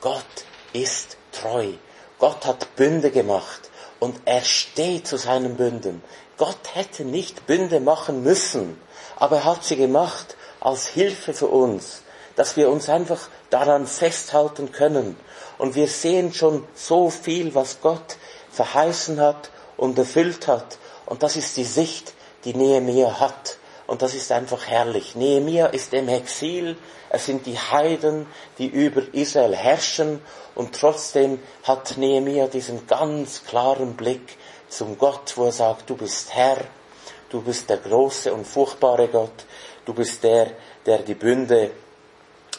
[0.00, 0.24] Gott
[0.72, 1.72] ist treu.
[2.18, 6.02] Gott hat Bünde gemacht und er steht zu seinen Bünden.
[6.36, 8.78] Gott hätte nicht Bünde machen müssen,
[9.16, 12.02] aber er hat sie gemacht als Hilfe für uns,
[12.34, 15.16] dass wir uns einfach daran festhalten können.
[15.58, 18.16] Und wir sehen schon so viel, was Gott
[18.50, 20.78] verheißen hat und erfüllt hat.
[21.06, 22.12] Und das ist die Sicht,
[22.44, 23.58] die Nehemiah hat.
[23.86, 25.14] Und das ist einfach herrlich.
[25.14, 26.76] Nehemiah ist im Exil.
[27.08, 28.26] Es sind die Heiden,
[28.58, 30.20] die über Israel herrschen.
[30.54, 34.36] Und trotzdem hat Nehemiah diesen ganz klaren Blick
[34.76, 36.58] zum Gott, wo er sagt, du bist Herr,
[37.30, 39.46] du bist der große und furchtbare Gott,
[39.86, 40.50] du bist der,
[40.84, 41.70] der die Bünde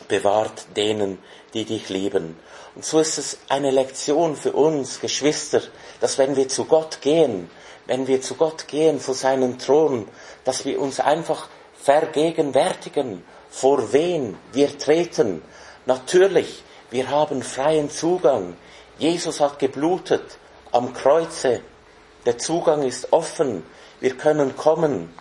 [0.07, 1.19] bewahrt denen,
[1.53, 2.39] die dich lieben.
[2.73, 5.61] Und so ist es eine Lektion für uns, Geschwister,
[5.99, 7.51] dass wenn wir zu Gott gehen,
[7.85, 10.07] wenn wir zu Gott gehen vor seinen Thron,
[10.43, 11.49] dass wir uns einfach
[11.79, 15.43] vergegenwärtigen, vor wen wir treten.
[15.85, 18.57] Natürlich, wir haben freien Zugang.
[18.97, 20.39] Jesus hat geblutet
[20.71, 21.61] am Kreuze.
[22.27, 23.63] Der Zugang ist offen.
[24.01, 25.17] Wir können kommen.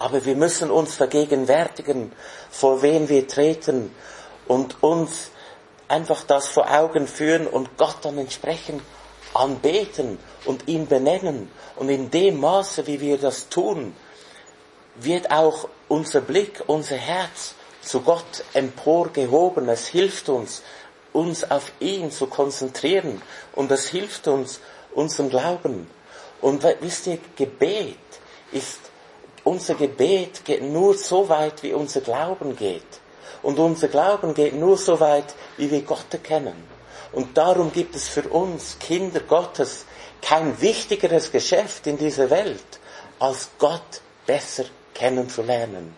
[0.00, 2.10] Aber wir müssen uns vergegenwärtigen,
[2.50, 3.94] vor wen wir treten
[4.48, 5.30] und uns
[5.86, 8.82] einfach das vor Augen führen und Gott dann entsprechend
[9.34, 11.48] anbeten und ihn benennen.
[11.76, 13.94] Und in dem Maße, wie wir das tun,
[14.96, 19.68] wird auch unser Blick, unser Herz zu Gott emporgehoben.
[19.68, 20.64] Es hilft uns,
[21.12, 24.58] uns auf ihn zu konzentrieren und es hilft uns,
[24.92, 25.86] unserem Glauben.
[26.40, 27.96] Und wisst ihr, Gebet
[28.52, 28.78] ist,
[29.44, 32.82] unser Gebet geht nur so weit, wie unser Glauben geht.
[33.42, 36.64] Und unser Glauben geht nur so weit, wie wir Gott erkennen.
[37.12, 39.86] Und darum gibt es für uns Kinder Gottes
[40.22, 42.78] kein wichtigeres Geschäft in dieser Welt,
[43.18, 45.94] als Gott besser kennenzulernen.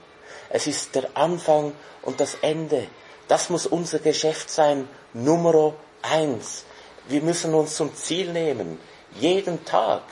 [0.48, 2.86] Es ist der Anfang und das Ende.
[3.28, 6.64] Das muss unser Geschäft sein, Nummer eins.
[7.08, 8.78] Wir müssen uns zum Ziel nehmen,
[9.18, 10.02] jeden Tag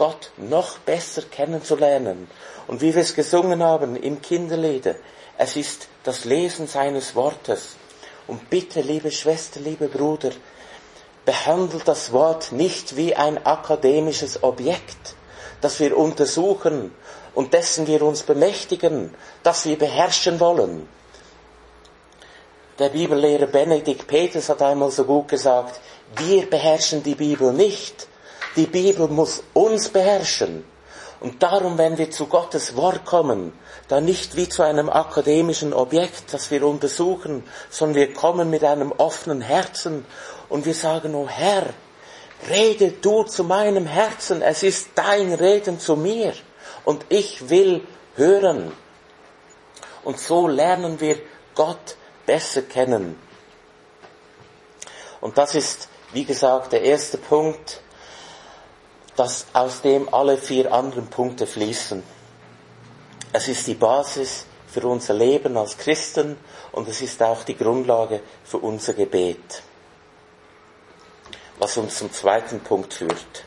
[0.00, 2.26] Gott noch besser kennenzulernen.
[2.66, 4.94] Und wie wir es gesungen haben im Kinderlieder,
[5.36, 7.76] es ist das Lesen seines Wortes.
[8.26, 10.30] Und bitte, liebe Schwester, liebe Bruder,
[11.26, 15.16] behandelt das Wort nicht wie ein akademisches Objekt,
[15.60, 16.94] das wir untersuchen
[17.34, 20.88] und dessen wir uns bemächtigen, das wir beherrschen wollen.
[22.78, 25.78] Der Bibellehrer Benedikt Peters hat einmal so gut gesagt,
[26.16, 28.08] wir beherrschen die Bibel nicht,
[28.60, 30.64] die Bibel muss uns beherrschen.
[31.20, 33.52] Und darum, wenn wir zu Gottes Wort kommen,
[33.88, 38.92] dann nicht wie zu einem akademischen Objekt, das wir untersuchen, sondern wir kommen mit einem
[38.92, 40.04] offenen Herzen
[40.48, 41.66] und wir sagen, oh Herr,
[42.48, 46.34] rede du zu meinem Herzen, es ist dein Reden zu mir
[46.84, 48.72] und ich will hören.
[50.04, 51.18] Und so lernen wir
[51.54, 51.96] Gott
[52.26, 53.18] besser kennen.
[55.20, 57.82] Und das ist, wie gesagt, der erste Punkt,
[59.16, 62.02] dass aus dem alle vier anderen Punkte fließen.
[63.32, 66.36] Es ist die Basis für unser Leben als Christen
[66.72, 69.62] und es ist auch die Grundlage für unser Gebet.
[71.58, 73.44] Was uns zum zweiten Punkt führt.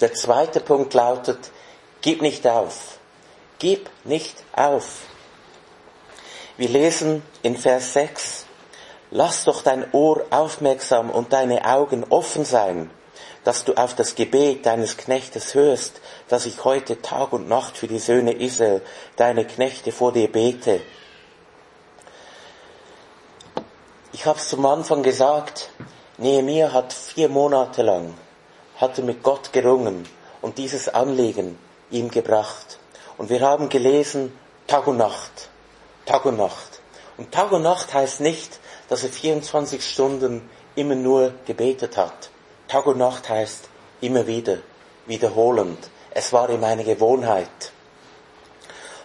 [0.00, 1.50] Der zweite Punkt lautet,
[2.00, 2.98] gib nicht auf.
[3.58, 5.00] Gib nicht auf.
[6.56, 8.46] Wir lesen in Vers 6,
[9.10, 12.90] Lass doch dein Ohr aufmerksam und deine Augen offen sein,
[13.44, 17.88] dass du auf das Gebet deines Knechtes hörst, dass ich heute Tag und Nacht für
[17.88, 18.82] die Söhne Israel,
[19.16, 20.82] deine Knechte vor dir bete.
[24.12, 25.70] Ich habe es zum Anfang gesagt,
[26.18, 28.14] Nehemiah hat vier Monate lang,
[28.76, 30.06] hat er mit Gott gerungen
[30.42, 31.58] und dieses Anliegen
[31.90, 32.78] ihm gebracht.
[33.16, 35.48] Und wir haben gelesen, Tag und Nacht,
[36.04, 36.80] Tag und Nacht.
[37.16, 38.58] Und Tag und Nacht heißt nicht,
[38.88, 42.30] dass er 24 Stunden immer nur gebetet hat.
[42.68, 43.68] Tag und Nacht heißt
[44.00, 44.58] immer wieder,
[45.06, 45.78] wiederholend.
[46.10, 47.72] Es war ihm eine Gewohnheit.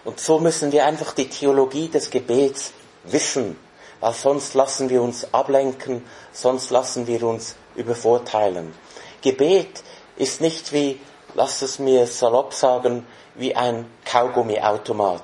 [0.06, 2.74] Und so müssen wir einfach die Theologie des Gebets
[3.06, 3.58] wissen,
[4.00, 8.74] weil sonst lassen wir uns ablenken, sonst lassen wir uns übervorteilen.
[9.22, 9.84] Gebet
[10.18, 11.00] ist nicht wie,
[11.36, 15.24] lass es mir salopp sagen, wie ein Kaugummiautomat.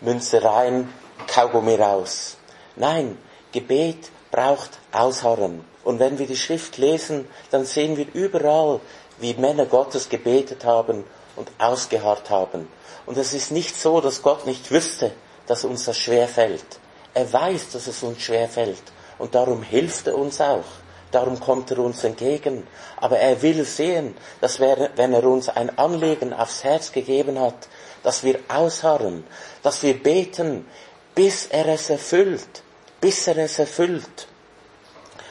[0.00, 0.92] Münze rein,
[1.26, 2.36] Kaugummi raus.
[2.76, 3.18] Nein,
[3.52, 5.64] Gebet braucht Ausharren.
[5.84, 8.80] Und wenn wir die Schrift lesen, dann sehen wir überall,
[9.18, 11.04] wie Männer Gottes gebetet haben
[11.36, 12.68] und ausgeharrt haben.
[13.06, 15.12] Und es ist nicht so, dass Gott nicht wüsste,
[15.46, 16.78] dass uns das schwer fällt.
[17.14, 18.82] Er weiß, dass es uns schwer fällt.
[19.18, 20.64] Und darum hilft er uns auch,
[21.10, 22.66] darum kommt er uns entgegen.
[22.98, 27.68] Aber er will sehen, dass wir, wenn er uns ein Anliegen aufs Herz gegeben hat,
[28.02, 29.24] dass wir ausharren,
[29.62, 30.66] dass wir beten,
[31.14, 32.62] bis er es erfüllt,
[33.00, 34.28] bis er es erfüllt.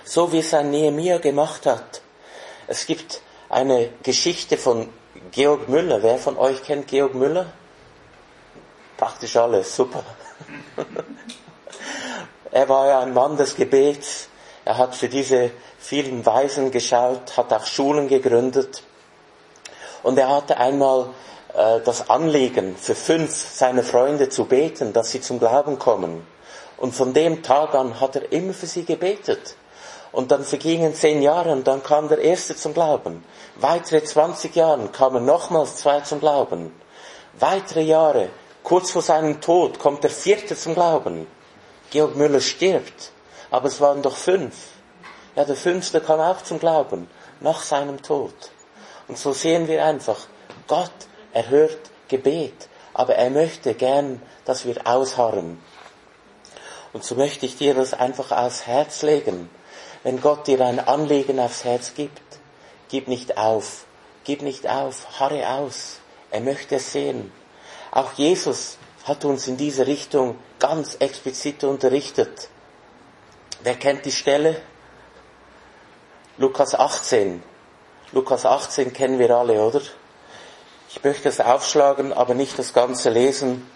[0.04, 2.02] So wie es ein Nehemiah gemacht hat.
[2.68, 4.90] Es gibt eine Geschichte von
[5.32, 6.02] Georg Müller.
[6.02, 7.48] Wer von euch kennt Georg Müller?
[8.96, 10.04] Praktisch alle, super.
[12.52, 14.30] er war ja ein Mann des Gebets.
[14.66, 18.84] Er hat für diese vielen Weisen geschaut, hat auch Schulen gegründet.
[20.04, 21.10] Und er hatte einmal
[21.54, 26.26] äh, das Anliegen, für fünf seiner Freunde zu beten, dass sie zum Glauben kommen.
[26.78, 29.56] Und von dem Tag an hat er immer für sie gebetet.
[30.12, 33.24] Und dann vergingen zehn Jahre und dann kam der Erste zum Glauben.
[33.56, 36.72] Weitere 20 Jahre kamen nochmals zwei zum Glauben.
[37.40, 38.30] Weitere Jahre,
[38.64, 41.28] kurz vor seinem Tod, kommt der Vierte zum Glauben.
[41.90, 43.12] Georg Müller stirbt.
[43.52, 44.56] Aber es waren doch fünf.
[45.36, 47.08] Ja, der Fünfte kam auch zum Glauben,
[47.40, 48.34] nach seinem Tod.
[49.08, 50.18] Und so sehen wir einfach,
[50.68, 50.92] Gott
[51.32, 55.62] erhört Gebet, aber er möchte gern, dass wir ausharren.
[56.94, 59.50] Und so möchte ich dir das einfach aufs Herz legen.
[60.04, 62.22] Wenn Gott dir ein Anliegen aufs Herz gibt,
[62.90, 63.86] gib nicht auf,
[64.24, 66.00] gib nicht auf, harre aus.
[66.32, 67.32] Er möchte es sehen.
[67.92, 72.50] Auch Jesus hat uns in diese Richtung ganz explizit unterrichtet.
[73.64, 74.62] Wer kennt die Stelle?
[76.38, 77.42] Lukas 18.
[78.12, 79.82] Lukas 18 kennen wir alle, oder?
[80.90, 83.70] Ich möchte es aufschlagen, aber nicht das Ganze lesen.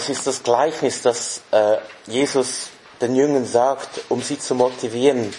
[0.00, 2.68] Es ist das Gleichnis, das äh, Jesus
[3.02, 5.30] den Jüngern sagt, um sie zu motivieren,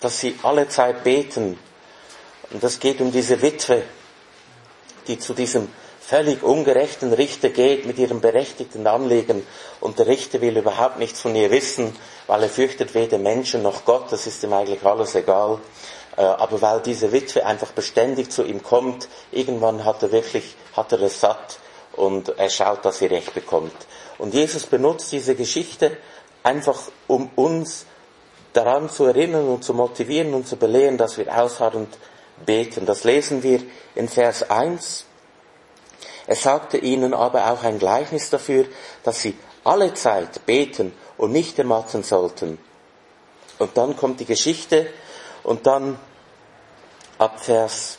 [0.00, 1.56] dass sie alle Zeit beten.
[2.50, 3.84] Und das geht um diese Witwe,
[5.06, 5.68] die zu diesem
[6.00, 9.46] völlig ungerechten Richter geht mit ihrem berechtigten Anliegen
[9.78, 13.84] und der Richter will überhaupt nichts von ihr wissen, weil er fürchtet weder Menschen noch
[13.84, 15.60] Gott, das ist ihm eigentlich alles egal.
[16.16, 20.90] Äh, aber weil diese Witwe einfach beständig zu ihm kommt, irgendwann hat er wirklich, hat
[20.90, 21.60] er es satt
[21.98, 23.74] und er schaut, dass sie Recht bekommt.
[24.18, 25.96] Und Jesus benutzt diese Geschichte
[26.42, 27.86] einfach, um uns
[28.52, 31.96] daran zu erinnern und zu motivieren und zu belehren, dass wir ausharrend
[32.46, 32.86] beten.
[32.86, 33.62] Das lesen wir
[33.94, 35.04] in Vers 1.
[36.26, 38.66] Er sagte ihnen aber auch ein Gleichnis dafür,
[39.02, 42.58] dass sie alle Zeit beten und nicht ermatten sollten.
[43.58, 44.88] Und dann kommt die Geschichte
[45.42, 45.98] und dann
[47.18, 47.98] ab Vers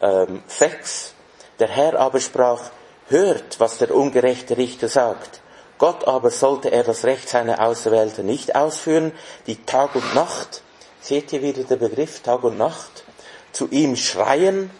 [0.00, 1.14] ähm, 6.
[1.58, 2.70] Der Herr aber sprach,
[3.08, 5.40] hört, was der ungerechte Richter sagt.
[5.78, 9.12] Gott aber sollte er das Recht seiner Auserwählten nicht ausführen,
[9.46, 10.62] die Tag und Nacht,
[11.00, 13.04] seht ihr wieder den Begriff Tag und Nacht,
[13.52, 14.70] zu ihm schreien.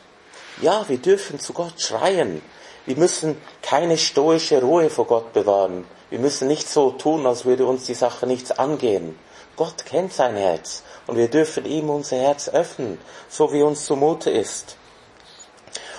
[0.60, 2.42] Ja, wir dürfen zu Gott schreien.
[2.84, 5.84] Wir müssen keine stoische Ruhe vor Gott bewahren.
[6.10, 9.16] Wir müssen nicht so tun, als würde uns die Sache nichts angehen.
[9.56, 14.30] Gott kennt sein Herz und wir dürfen ihm unser Herz öffnen, so wie uns zumute
[14.30, 14.77] ist.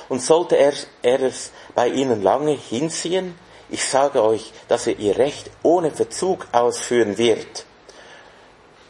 [0.10, 3.36] Und sollte er, er es bei ihnen lange hinziehen,
[3.70, 7.66] ich sage euch, dass er ihr Recht ohne Verzug ausführen wird.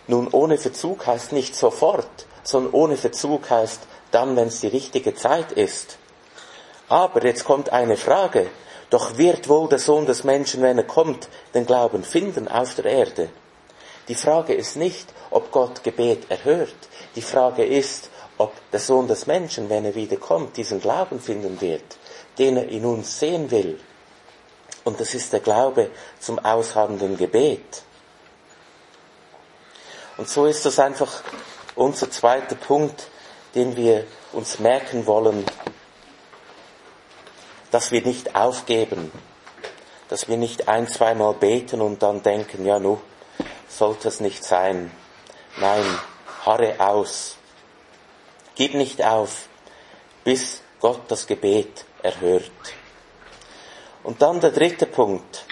[0.08, 5.14] Nun, ohne Verzug heißt nicht sofort, sondern ohne Verzug heißt dann, wenn es die richtige
[5.14, 5.98] Zeit ist.
[6.88, 8.48] Aber jetzt kommt eine Frage.
[8.90, 12.86] Doch wird wohl der Sohn des Menschen, wenn er kommt, den Glauben finden auf der
[12.86, 13.30] Erde?
[14.08, 16.74] Die Frage ist nicht, ob Gott Gebet erhört.
[17.16, 21.98] Die Frage ist, ob der Sohn des Menschen, wenn er wiederkommt, diesen Glauben finden wird,
[22.38, 23.80] den er in uns sehen will.
[24.86, 27.84] Und das ist der Glaube zum ausharrenden Gebet.
[30.18, 31.22] Und so ist das einfach
[31.76, 33.08] unser zweiter Punkt,
[33.56, 35.46] den wir uns merken wollen,
[37.72, 39.12] dass wir nicht aufgeben,
[40.08, 43.00] dass wir nicht ein, zweimal beten und dann denken, ja, nu,
[43.68, 44.92] sollte es nicht sein.
[45.58, 45.84] Nein,
[46.46, 47.39] harre aus.
[48.60, 49.48] Gib nicht auf,
[50.26, 52.52] bis Gott das Gebet erhört.
[54.04, 55.46] Und dann der dritte Punkt.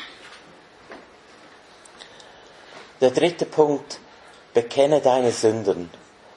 [3.00, 4.02] Der dritte Punkt,
[4.54, 5.90] bekenne deine Sünden.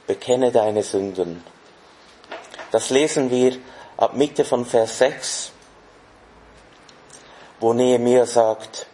[0.07, 1.45] Bekenne deine Sünden.
[2.71, 3.59] Das lesen wir
[3.97, 5.51] ab Mitte von Vers 6,
[7.59, 8.87] wo Nehemiah sagt,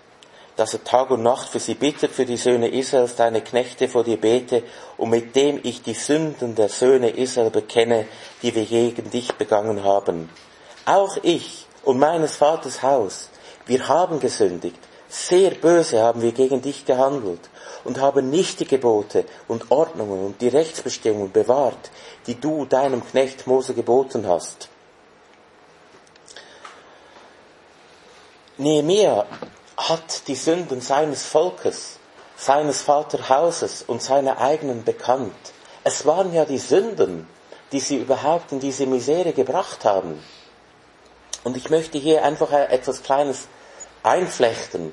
[0.57, 4.05] dass er Tag und Nacht für sie bittet, für die Söhne Israels, deine Knechte vor
[4.05, 4.63] dir bete,
[4.97, 8.07] und mit dem ich die Sünden der Söhne Israel bekenne,
[8.43, 10.31] die wir gegen dich begangen haben.
[10.87, 13.31] Auch ich, und meines Vaters Haus.
[13.67, 14.79] Wir haben gesündigt.
[15.09, 17.49] Sehr böse haben wir gegen dich gehandelt
[17.85, 21.91] und haben nicht die Gebote und Ordnungen und die Rechtsbestimmungen bewahrt,
[22.27, 24.69] die du deinem Knecht Mose geboten hast.
[28.59, 29.27] Nehemiah
[29.77, 31.99] hat die Sünden seines Volkes
[32.37, 35.35] seines Vaterhauses und seiner eigenen bekannt.
[35.85, 37.27] Es waren ja die Sünden,
[37.73, 40.23] die sie überhaupt in diese Misere gebracht haben.
[41.45, 43.49] Und ich möchte hier einfach etwas Kleines
[44.03, 44.93] einflechten.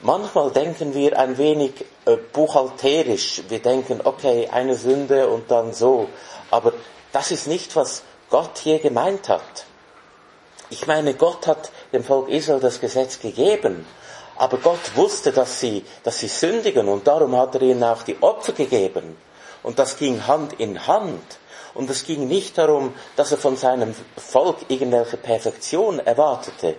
[0.00, 3.42] Manchmal denken wir ein wenig äh, buchhalterisch.
[3.48, 6.08] Wir denken, okay, eine Sünde und dann so.
[6.50, 6.74] Aber
[7.12, 9.64] das ist nicht, was Gott hier gemeint hat.
[10.70, 13.86] Ich meine, Gott hat dem Volk Israel das Gesetz gegeben.
[14.36, 18.20] Aber Gott wusste, dass sie, dass sie sündigen und darum hat er ihnen auch die
[18.20, 19.16] Opfer gegeben.
[19.62, 21.38] Und das ging Hand in Hand.
[21.74, 26.76] Und es ging nicht darum, dass er von seinem Volk irgendwelche Perfektion erwartete,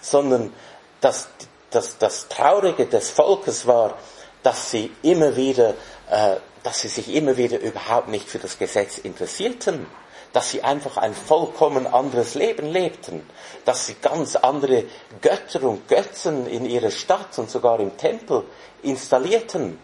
[0.00, 0.52] sondern
[1.00, 1.28] dass,
[1.70, 3.94] dass das Traurige des Volkes war,
[4.42, 5.70] dass sie immer wieder,
[6.10, 9.86] äh, dass sie sich immer wieder überhaupt nicht für das Gesetz interessierten,
[10.36, 13.26] dass sie einfach ein vollkommen anderes Leben lebten,
[13.64, 14.84] dass sie ganz andere
[15.22, 18.44] Götter und Götzen in ihrer Stadt und sogar im Tempel
[18.82, 19.78] installierten,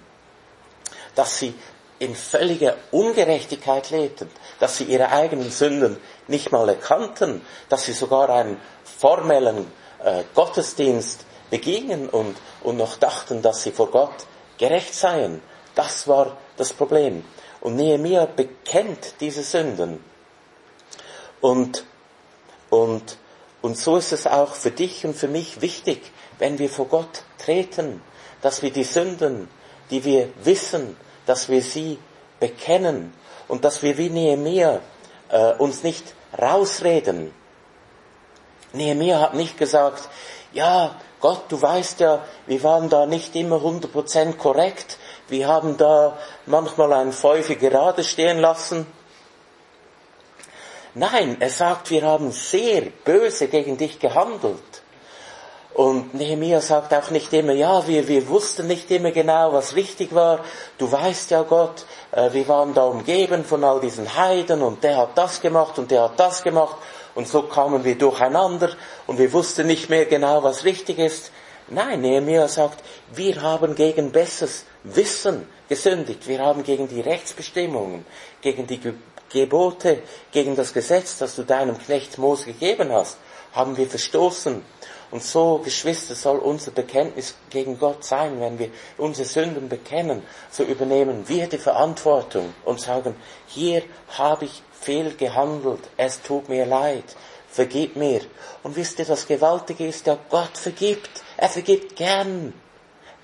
[1.14, 1.54] dass sie
[2.00, 4.28] in völliger Ungerechtigkeit lebten,
[4.60, 5.96] dass sie ihre eigenen Sünden
[6.28, 7.40] nicht mal erkannten,
[7.70, 9.72] dass sie sogar einen formellen
[10.04, 14.26] äh, Gottesdienst begingen und, und noch dachten, dass sie vor Gott
[14.58, 15.40] gerecht seien.
[15.74, 17.24] Das war das Problem.
[17.62, 20.11] Und Nehemiah bekennt diese Sünden.
[21.42, 21.84] Und,
[22.70, 23.18] und,
[23.60, 26.00] und so ist es auch für dich und für mich wichtig,
[26.38, 28.00] wenn wir vor Gott treten,
[28.40, 29.48] dass wir die Sünden,
[29.90, 31.98] die wir wissen, dass wir sie
[32.40, 33.12] bekennen
[33.48, 34.80] und dass wir wie Nehemiah
[35.28, 37.32] äh, uns nicht rausreden.
[38.72, 40.08] Nehemiah hat nicht gesagt,
[40.52, 44.96] ja, Gott, du weißt ja, wir waren da nicht immer 100% korrekt,
[45.28, 46.16] wir haben da
[46.46, 48.86] manchmal einen Pfeife gerade stehen lassen.
[50.94, 54.82] Nein, er sagt, wir haben sehr böse gegen dich gehandelt.
[55.74, 60.14] Und Nehemiah sagt auch nicht immer, ja, wir, wir wussten nicht immer genau, was richtig
[60.14, 60.40] war.
[60.76, 64.98] Du weißt ja Gott, äh, wir waren da umgeben von all diesen Heiden und der
[64.98, 66.76] hat das gemacht und der hat das gemacht.
[67.14, 68.70] Und so kamen wir durcheinander
[69.06, 71.30] und wir wussten nicht mehr genau, was richtig ist.
[71.68, 72.84] Nein, Nehemiah sagt,
[73.14, 76.28] wir haben gegen besseres Wissen gesündigt.
[76.28, 78.04] Wir haben gegen die Rechtsbestimmungen,
[78.42, 78.78] gegen die
[79.32, 83.18] Gebote, gegen das Gesetz, das du deinem Knecht Mose gegeben hast,
[83.52, 84.62] haben wir verstoßen.
[85.10, 88.40] Und so, Geschwister, soll unser Bekenntnis gegen Gott sein.
[88.40, 93.14] Wenn wir unsere Sünden bekennen, so übernehmen wir die Verantwortung und sagen,
[93.46, 93.82] hier
[94.16, 97.04] habe ich fehl gehandelt, es tut mir leid,
[97.48, 98.22] vergib mir.
[98.62, 101.10] Und wisst ihr, das Gewaltige ist ja, Gott vergibt.
[101.36, 102.54] Er vergibt gern.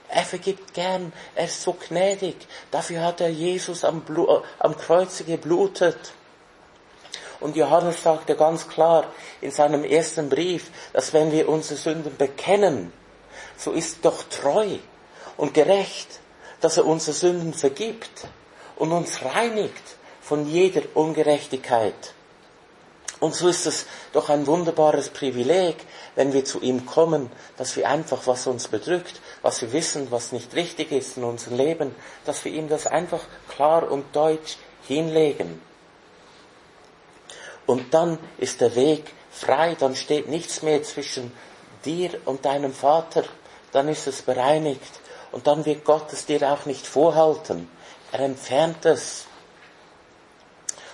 [0.09, 1.12] Er vergibt gern.
[1.34, 2.36] Er ist so gnädig.
[2.70, 6.12] Dafür hat er Jesus am, Blu am Kreuze geblutet.
[7.40, 9.04] Und Johannes sagte ganz klar
[9.40, 12.92] in seinem ersten Brief, dass wenn wir unsere Sünden bekennen,
[13.56, 14.78] so ist doch treu
[15.36, 16.20] und gerecht,
[16.61, 18.26] dass er unsere Sünden vergibt
[18.76, 19.82] und uns reinigt
[20.20, 22.14] von jeder Ungerechtigkeit.
[23.20, 25.76] Und so ist es doch ein wunderbares Privileg,
[26.14, 30.32] wenn wir zu ihm kommen, dass wir einfach, was uns bedrückt, was wir wissen, was
[30.32, 35.61] nicht richtig ist in unserem Leben, dass wir ihm das einfach klar und deutsch hinlegen.
[37.66, 41.32] Und dann ist der Weg frei, dann steht nichts mehr zwischen
[41.84, 43.24] dir und deinem Vater,
[43.72, 45.01] dann ist es bereinigt
[45.32, 47.70] und dann wird Gott es dir auch nicht vorhalten.
[48.11, 49.26] Er entfernt es.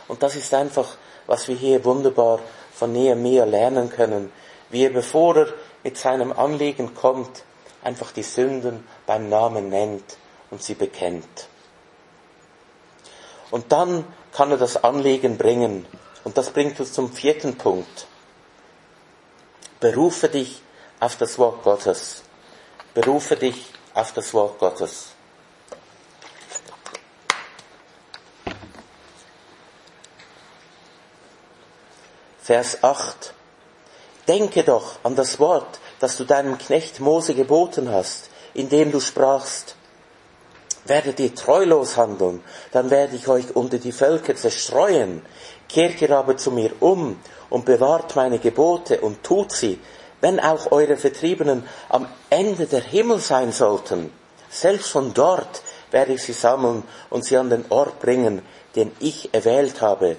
[0.09, 2.41] Und das ist einfach, was wir hier wunderbar
[2.75, 4.33] von Nehemiah lernen können,
[4.71, 5.49] wie er, bevor er
[5.85, 7.45] mit seinem Anliegen kommt,
[7.85, 10.17] einfach die Sünden beim Namen nennt
[10.51, 11.49] und sie bekennt.
[13.51, 15.87] Und dann kann er das Anliegen bringen
[16.25, 18.07] und das bringt uns zum vierten Punkt.
[19.79, 20.63] Berufe dich
[20.99, 22.23] auf das Wort Gottes.
[22.95, 25.09] Berufe dich auf das Wort Gottes.
[32.41, 33.33] Vers 8.
[34.29, 39.77] Denke doch an das Wort, das du deinem Knecht Mose geboten hast, indem du sprachst,
[40.87, 42.43] werdet ihr treulos handeln,
[42.73, 45.23] dann werde ich euch unter die Völker zerstreuen.
[45.69, 47.19] Kehrt ihr aber zu mir um
[47.49, 49.81] und bewahrt meine Gebote und tut sie,
[50.21, 54.11] wenn auch eure Vertriebenen am Ende der Himmel sein sollten.
[54.51, 58.43] Selbst von dort werde ich sie sammeln und sie an den Ort bringen,
[58.77, 60.17] den ich erwählt habe,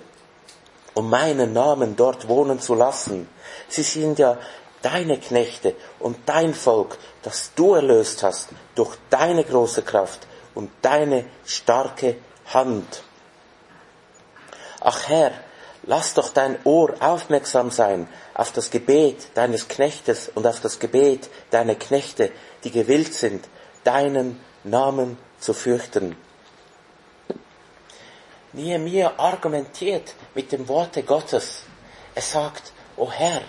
[0.93, 3.28] um meinen Namen dort wohnen zu lassen.
[3.67, 4.38] Sie sind ja
[4.86, 11.25] deine Knechte und dein Volk, das du erlöst hast durch deine große Kraft und deine
[11.43, 12.17] starke
[12.53, 13.01] Hand.
[14.79, 15.31] Ach Herr,
[15.88, 21.31] lass doch dein Ohr aufmerksam sein auf das Gebet deines Knechtes und auf das Gebet
[21.49, 22.31] deiner Knechte,
[22.63, 23.43] die gewillt sind,
[23.83, 26.15] deinen Namen zu fürchten.
[28.53, 31.63] Nehemiah argumentiert mit dem Worte Gottes.
[32.13, 33.41] Er sagt, O Herr,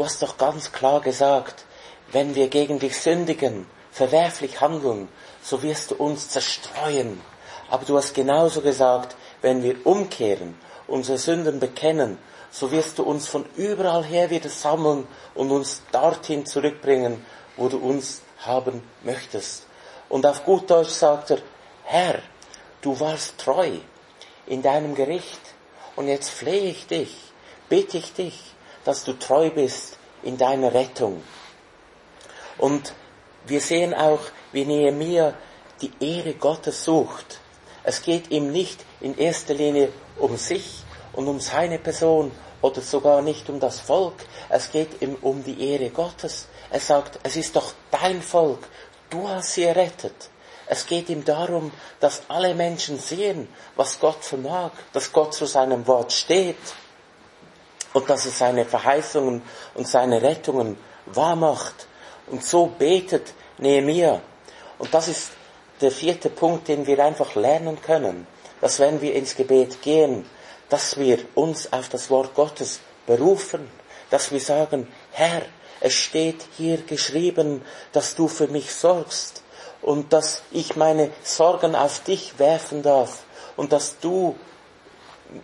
[0.00, 1.66] du hast doch ganz klar gesagt,
[2.10, 5.08] wenn wir gegen dich sündigen, verwerflich handeln,
[5.42, 7.20] so wirst du uns zerstreuen.
[7.68, 12.16] Aber du hast genauso gesagt, wenn wir umkehren, unsere Sünden bekennen,
[12.50, 17.22] so wirst du uns von überall her wieder sammeln und uns dorthin zurückbringen,
[17.58, 19.66] wo du uns haben möchtest.
[20.08, 21.40] Und auf gut Deutsch sagt er,
[21.84, 22.20] Herr,
[22.80, 23.72] du warst treu
[24.46, 25.42] in deinem Gericht
[25.94, 27.14] und jetzt flehe ich dich,
[27.68, 28.54] bitte ich dich,
[28.84, 31.22] dass du treu bist in deiner Rettung.
[32.58, 32.92] Und
[33.46, 34.20] wir sehen auch,
[34.52, 35.34] wie Nehemiah
[35.80, 37.40] die Ehre Gottes sucht.
[37.82, 43.22] Es geht ihm nicht in erster Linie um sich und um seine Person oder sogar
[43.22, 44.26] nicht um das Volk.
[44.50, 46.46] Es geht ihm um die Ehre Gottes.
[46.70, 48.68] Er sagt, es ist doch dein Volk.
[49.08, 50.30] Du hast sie errettet.
[50.66, 55.86] Es geht ihm darum, dass alle Menschen sehen, was Gott vermag, dass Gott zu seinem
[55.86, 56.56] Wort steht
[57.92, 59.42] und dass er seine Verheißungen
[59.74, 60.76] und seine Rettungen
[61.06, 61.86] wahrmacht.
[62.28, 64.20] Und so betet Nehemiah.
[64.78, 65.30] Und das ist
[65.80, 68.26] der vierte Punkt, den wir einfach lernen können,
[68.60, 70.26] dass wenn wir ins Gebet gehen,
[70.68, 73.68] dass wir uns auf das Wort Gottes berufen,
[74.10, 75.42] dass wir sagen, Herr,
[75.80, 77.62] es steht hier geschrieben,
[77.92, 79.42] dass du für mich sorgst
[79.82, 83.24] und dass ich meine Sorgen auf dich werfen darf
[83.56, 84.36] und dass du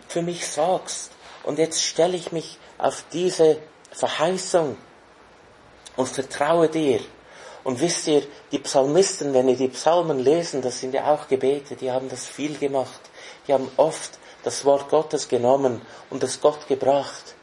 [0.07, 1.11] für mich sorgst.
[1.47, 3.57] Und jetzt stelle ich mich auf diese
[3.91, 4.75] Verheißung
[5.95, 6.99] und vertraue dir.
[7.63, 11.77] Und wisst ihr, die Psalmisten, wenn ihr die Psalmen lesen, das sind ja auch Gebete,
[11.77, 12.99] die haben das viel gemacht.
[13.47, 17.35] Die haben oft das Wort Gottes genommen und es Gott gebracht.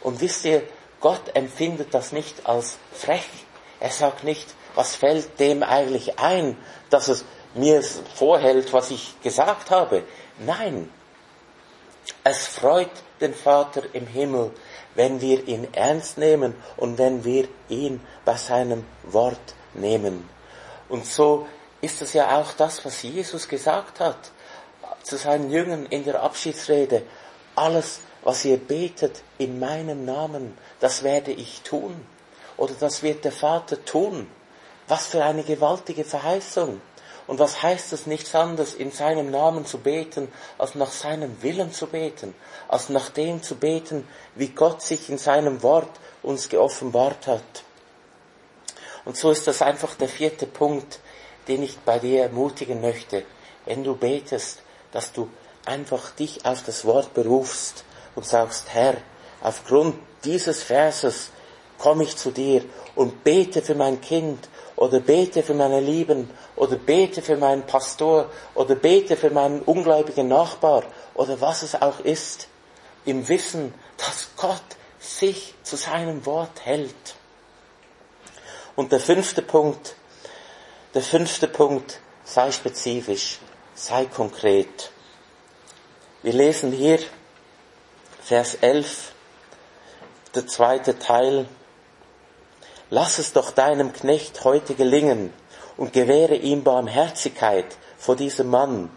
[0.00, 0.64] Und wisst ihr,
[1.00, 3.28] Gott empfindet das nicht als frech.
[3.78, 6.56] Er sagt nicht, was fällt dem eigentlich ein,
[6.90, 7.80] dass es mir
[8.16, 10.02] vorhält, was ich gesagt habe.
[10.40, 10.90] Nein,
[12.24, 12.90] es freut
[13.20, 14.50] den Vater im Himmel,
[14.94, 20.28] wenn wir ihn ernst nehmen und wenn wir ihn bei seinem Wort nehmen.
[20.88, 21.46] Und so
[21.80, 24.30] ist es ja auch das, was Jesus gesagt hat
[25.02, 27.02] zu seinen Jüngern in der Abschiedsrede.
[27.54, 32.06] Alles, was ihr betet in meinem Namen, das werde ich tun.
[32.56, 34.28] Oder das wird der Vater tun.
[34.86, 36.80] Was für eine gewaltige Verheißung.
[37.32, 41.72] Und was heißt es nichts anderes, in seinem Namen zu beten, als nach seinem Willen
[41.72, 42.34] zu beten,
[42.68, 45.88] als nach dem zu beten, wie Gott sich in seinem Wort
[46.22, 47.64] uns geoffenbart hat.
[49.06, 51.00] Und so ist das einfach der vierte Punkt,
[51.48, 53.24] den ich bei dir ermutigen möchte.
[53.64, 54.58] Wenn du betest,
[54.92, 55.30] dass du
[55.64, 58.98] einfach dich auf das Wort berufst und sagst, Herr,
[59.40, 61.30] aufgrund dieses Verses
[61.78, 62.62] komme ich zu dir
[62.94, 68.30] und bete für mein Kind oder bete für meine Lieben oder bete für meinen Pastor
[68.54, 72.48] oder bete für meinen ungläubigen Nachbar oder was es auch ist,
[73.04, 74.62] im Wissen, dass Gott
[74.98, 77.16] sich zu seinem Wort hält.
[78.76, 79.96] Und der fünfte Punkt,
[80.94, 83.38] der fünfte Punkt, sei spezifisch,
[83.74, 84.90] sei konkret.
[86.22, 87.00] Wir lesen hier
[88.22, 89.12] Vers 11,
[90.34, 91.46] der zweite Teil.
[92.94, 95.32] Lass es doch deinem Knecht heute gelingen
[95.78, 97.64] und gewähre ihm Barmherzigkeit
[97.96, 98.90] vor diesem Mann.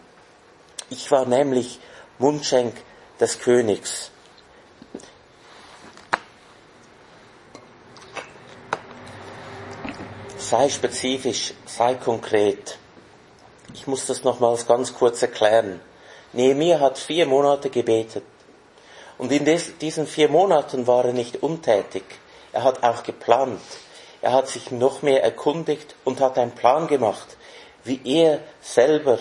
[0.89, 1.79] Ich war nämlich
[2.19, 2.75] Mundschenk
[3.21, 4.11] des Königs.
[10.37, 12.77] sei spezifisch, sei konkret.
[13.73, 15.79] Ich muss das nochmals ganz kurz erklären.
[16.33, 18.25] Nehemiah hat vier Monate gebetet.
[19.17, 19.45] Und in
[19.79, 22.03] diesen vier Monaten war er nicht untätig.
[22.51, 23.61] Er hat auch geplant.
[24.25, 27.37] Er hat sich noch mehr erkundigt und hat einen Plan gemacht,
[27.83, 29.19] wie er selber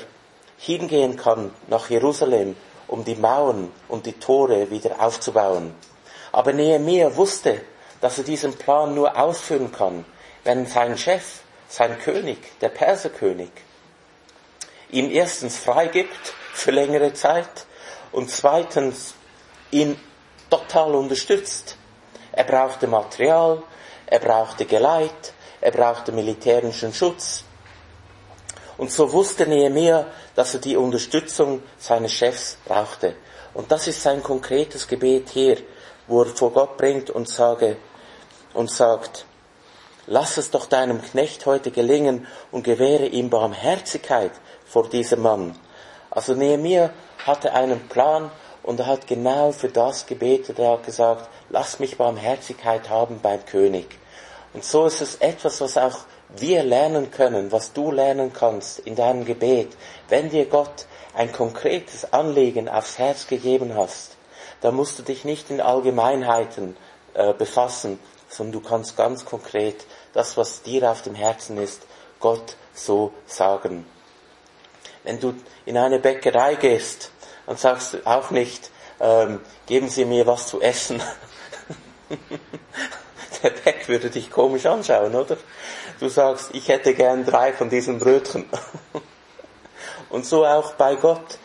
[0.57, 5.75] hingehen kann nach Jerusalem, um die Mauern und die Tore wieder aufzubauen.
[6.33, 7.61] Aber Nehemiah wusste,
[8.01, 10.07] dass er diesen Plan nur ausführen kann,
[10.43, 13.51] wenn sein Chef, sein König, der Perserkönig,
[14.91, 17.67] ihm erstens freigibt für längere Zeit
[18.11, 19.13] und zweitens
[19.71, 20.01] ihn
[20.49, 21.77] total unterstützt.
[22.33, 23.63] Er brauchte Material,
[24.07, 27.45] er brauchte Geleit, er brauchte militärischen Schutz.
[28.77, 33.15] Und so wusste Nehemiah, dass er die Unterstützung seines Chefs brauchte.
[33.55, 35.59] Und das ist sein konkretes Gebet hier,
[36.09, 37.77] wo er vor Gott bringt und sage,
[38.53, 39.27] und sagt,
[40.07, 44.33] Lass es doch deinem Knecht heute gelingen und gewähre ihm Barmherzigkeit
[44.67, 45.59] vor diesem Mann.
[46.11, 46.91] Also Nehemiah
[47.25, 48.31] hatte einen Plan
[48.65, 50.59] und er hat genau für das gebetet.
[50.59, 53.87] Er hat gesagt, lass mich Barmherzigkeit haben beim König.
[54.55, 55.99] Und so ist es etwas, was auch
[56.37, 59.77] wir lernen können, was du lernen kannst in deinem Gebet,
[60.09, 64.17] wenn dir Gott ein konkretes Anliegen aufs Herz gegeben hast,
[64.63, 66.77] dann musst du dich nicht in Allgemeinheiten
[67.13, 67.99] äh, befassen,
[68.29, 69.85] sondern du kannst ganz konkret
[70.15, 71.83] das, was dir auf dem Herzen ist,
[72.19, 73.85] Gott so sagen.
[75.03, 75.35] Wenn du
[75.67, 77.11] in eine Bäckerei gehst,
[77.47, 78.71] dann sagst auch nicht,
[79.01, 81.03] ähm, geben Sie mir was zu essen.
[83.43, 85.37] Der Bäck würde dich komisch anschauen, oder?
[86.01, 88.49] Du sagst, ich hätte gern drei von diesen Brötchen.
[90.11, 91.39] Und so auch bei Gott.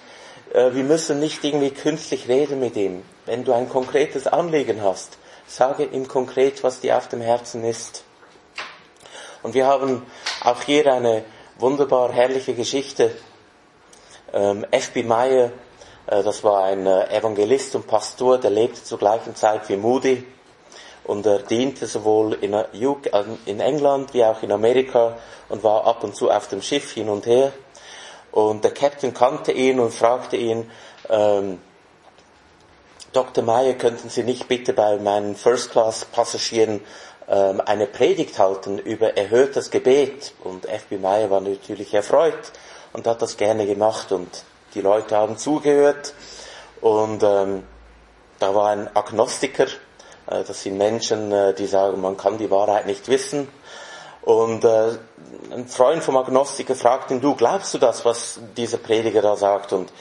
[0.54, 3.04] Äh, wir müssen nicht irgendwie künstlich reden mit ihm.
[3.26, 8.04] Wenn du ein konkretes Anliegen hast, sage ihm konkret, was dir auf dem Herzen ist.
[9.42, 10.06] Und wir haben
[10.44, 11.24] auch hier eine
[11.58, 13.16] wunderbar herrliche Geschichte.
[14.34, 15.04] Ähm, F.B.
[15.04, 15.52] Meyer,
[16.10, 20.26] das war ein äh, Evangelist und Pastor, der lebte zur gleichen Zeit wie Moody
[21.04, 22.54] und er diente sowohl in,
[23.46, 25.18] in England wie auch in Amerika
[25.50, 27.52] und war ab und zu auf dem Schiff hin und her.
[28.32, 30.70] Und der Captain kannte ihn und fragte ihn,
[31.10, 31.60] ähm,
[33.12, 33.44] Dr.
[33.44, 36.82] Meyer, könnten Sie nicht bitte bei meinen First-Class-Passagieren
[37.28, 40.34] ähm, eine Predigt halten über erhörtes Gebet?
[40.44, 40.98] Und F.B.
[40.98, 42.52] Meyer war natürlich erfreut
[42.94, 44.44] und hat das gerne gemacht und
[44.74, 46.14] die Leute haben zugehört
[46.82, 47.64] und ähm,
[48.40, 49.66] da war ein Agnostiker,
[50.28, 53.48] äh, das sind Menschen, äh, die sagen, man kann die Wahrheit nicht wissen
[54.22, 54.98] und äh,
[55.52, 59.74] ein Freund vom Agnostiker fragt ihn, du glaubst du das, was dieser Prediger da sagt?
[59.74, 59.92] Und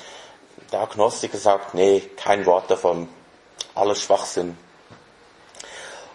[0.72, 3.08] der Agnostiker sagt, nee, kein Wort davon,
[3.74, 4.58] alles Schwachsinn.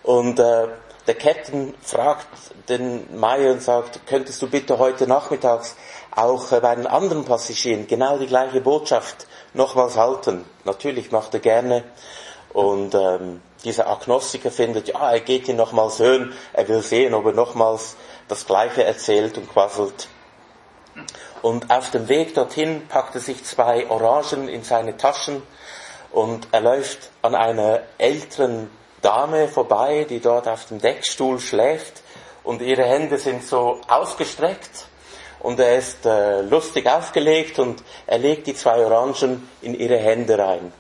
[0.04, 0.68] Und äh,
[1.08, 2.28] der Captain fragt
[2.70, 5.76] den Meier und sagt, könntest du bitte heute nachmittags
[6.16, 10.46] auch äh, bei den anderen Passagieren genau die gleiche Botschaft nochmals halten?
[10.64, 11.84] Natürlich macht er gerne.
[12.54, 17.26] Und ähm, dieser Agnostiker findet, ja, er geht ihn nochmals hören, er will sehen, ob
[17.26, 17.96] er nochmals
[18.28, 20.08] das Gleiche erzählt und quasselt.
[21.42, 25.42] Und auf dem Weg dorthin packt er sich zwei Orangen in seine Taschen
[26.12, 28.70] und er läuft an einer älteren
[29.02, 32.04] Dame vorbei, die dort auf dem Deckstuhl schläft
[32.44, 34.88] und ihre Hände sind so ausgestreckt
[35.44, 40.40] und er ist äh, lustig aufgelegt und er legt die zwei Orangen in ihre Hände
[40.40, 40.74] rein.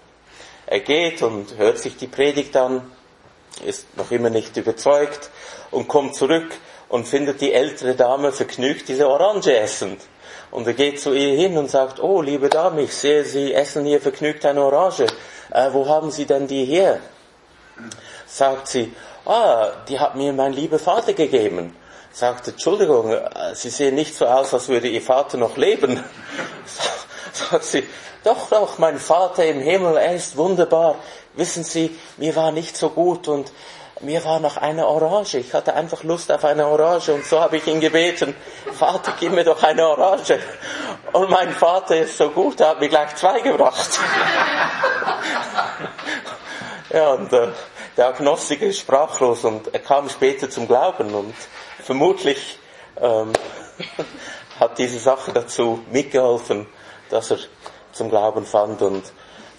[0.66, 2.82] Er geht und hört sich die Predigt an,
[3.66, 5.30] ist noch immer nicht überzeugt
[5.70, 6.52] und kommt zurück
[6.90, 10.02] und findet die ältere Dame vergnügt diese Orange essend.
[10.50, 13.86] Und er geht zu ihr hin und sagt, oh, liebe Dame, ich sehe, Sie essen
[13.86, 15.08] hier vergnügt eine Orange.
[15.52, 17.00] Äh, wo haben Sie denn die her?
[18.28, 18.94] Sagt sie,
[19.26, 21.76] ah, die hat mir mein lieber Vater gegeben.
[22.16, 26.04] Sagt, Entschuldigung, äh, Sie sehen nicht so aus, als würde Ihr Vater noch leben.
[27.34, 27.84] Sagt sie,
[28.24, 30.96] doch, doch, mein Vater im Himmel, er ist wunderbar.
[31.34, 33.52] Wissen Sie, mir war nicht so gut und
[34.02, 35.40] mir war noch eine Orange.
[35.40, 38.36] Ich hatte einfach Lust auf eine Orange und so habe ich ihn gebeten,
[38.78, 40.40] Vater, gib mir doch eine Orange.
[41.14, 43.90] Und mein Vater ist so gut, er hat mir gleich zwei gebracht.
[46.92, 47.48] ja, und äh,
[47.98, 51.36] der Agnostiker ist sprachlos und er kam später zum Glauben und
[51.84, 52.60] vermutlich
[53.00, 53.34] ähm,
[54.60, 56.68] hat diese Sache dazu mitgeholfen,
[57.10, 57.38] dass er
[57.92, 58.82] zum Glauben fand.
[58.82, 59.04] Und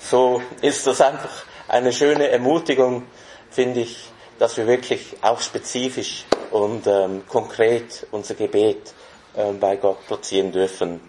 [0.01, 3.07] so ist das einfach eine schöne Ermutigung,
[3.51, 3.97] finde ich,
[4.39, 8.93] dass wir wirklich auch spezifisch und ähm, konkret unser Gebet
[9.37, 11.01] ähm, bei Gott platzieren dürfen.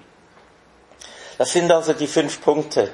[1.37, 2.91] Das sind also die fünf Punkte,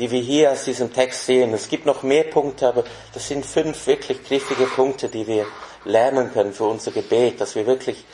[0.00, 1.52] die wir hier aus diesem Text sehen.
[1.52, 5.46] Es gibt noch mehr Punkte, aber das sind fünf wirklich griffige Punkte, die wir
[5.84, 8.04] lernen können für unser Gebet, dass wir wirklich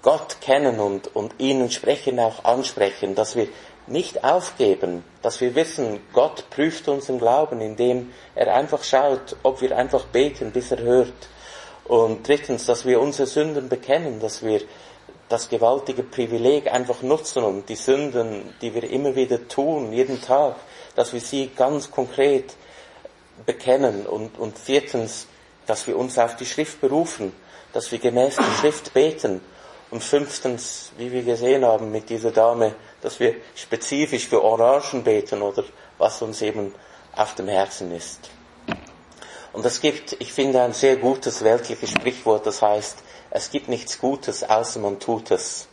[0.00, 3.48] Gott kennen und, und ihn entsprechend auch ansprechen, dass wir
[3.86, 9.76] nicht aufgeben, dass wir wissen, Gott prüft unseren Glauben, indem er einfach schaut, ob wir
[9.76, 11.12] einfach beten, bis er hört.
[11.84, 14.62] Und drittens, dass wir unsere Sünden bekennen, dass wir
[15.28, 20.56] das gewaltige Privileg einfach nutzen und die Sünden, die wir immer wieder tun, jeden Tag,
[20.96, 22.54] dass wir sie ganz konkret
[23.44, 24.06] bekennen.
[24.06, 25.28] Und, und viertens,
[25.66, 27.32] dass wir uns auf die Schrift berufen,
[27.72, 29.40] dass wir gemäß der Schrift beten.
[29.90, 35.42] Und fünftens, wie wir gesehen haben mit dieser Dame, dass wir spezifisch für Orangen beten
[35.42, 35.62] oder
[35.98, 36.74] was uns eben
[37.14, 38.30] auf dem Herzen ist.
[39.52, 42.98] Und es gibt, ich finde, ein sehr gutes weltliches Sprichwort, das heißt,
[43.30, 45.68] es gibt nichts Gutes, außer man tut es.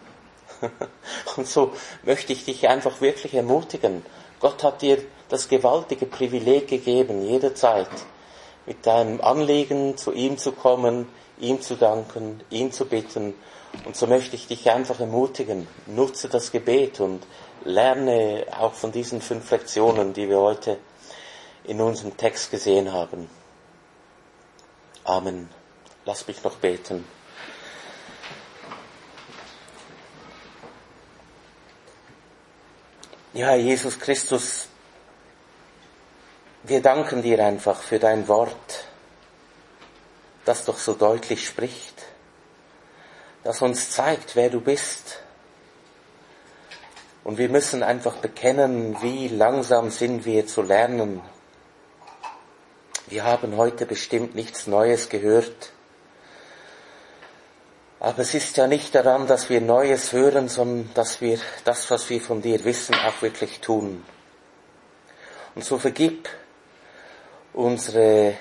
[1.36, 4.06] Und so möchte ich dich einfach wirklich ermutigen.
[4.44, 7.90] Gott hat dir das gewaltige Privileg gegeben, jederzeit
[8.68, 11.08] mit deinem Anliegen zu ihm zu kommen,
[11.40, 13.34] ihm zu danken, ihn zu bitten
[13.86, 17.26] und so möchte ich dich einfach ermutigen, nutze das Gebet und
[17.66, 20.78] lerne auch von diesen fünf Lektionen, die wir heute
[21.64, 23.30] in unserem Text gesehen haben.
[25.04, 25.50] Amen.
[26.06, 27.06] Lass mich noch beten.
[33.36, 34.68] Ja, Jesus Christus,
[36.62, 38.86] wir danken dir einfach für dein Wort,
[40.46, 41.96] das doch so deutlich spricht,
[43.44, 45.24] das uns zeigt, wer du bist.
[47.24, 51.20] Und wir müssen einfach bekennen, wie langsam sind wir zu lernen.
[53.08, 55.72] Wir haben heute bestimmt nichts Neues gehört.
[58.04, 62.10] Aber es ist ja nicht daran, dass wir Neues hören, sondern dass wir das, was
[62.10, 64.04] wir von dir wissen, auch wirklich tun.
[65.56, 66.28] Und so vergib
[67.54, 68.34] unsere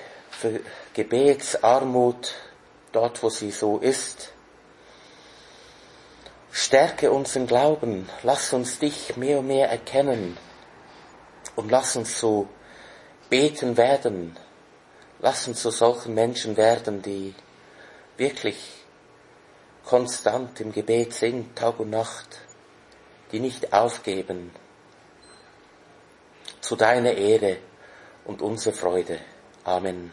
[0.94, 2.34] Gebetsarmut
[2.90, 4.32] dort, wo sie so ist.
[6.50, 10.38] Stärke unseren Glauben, lass uns dich mehr und mehr erkennen
[11.54, 12.48] und lass uns so
[13.30, 14.36] beten werden.
[15.20, 17.32] Lass uns zu solchen Menschen werden, die
[18.16, 18.81] wirklich
[19.84, 22.40] konstant im Gebet sind, Tag und Nacht,
[23.32, 24.50] die nicht aufgeben,
[26.60, 27.58] zu deiner Ehre
[28.24, 29.18] und unserer Freude.
[29.64, 30.12] Amen.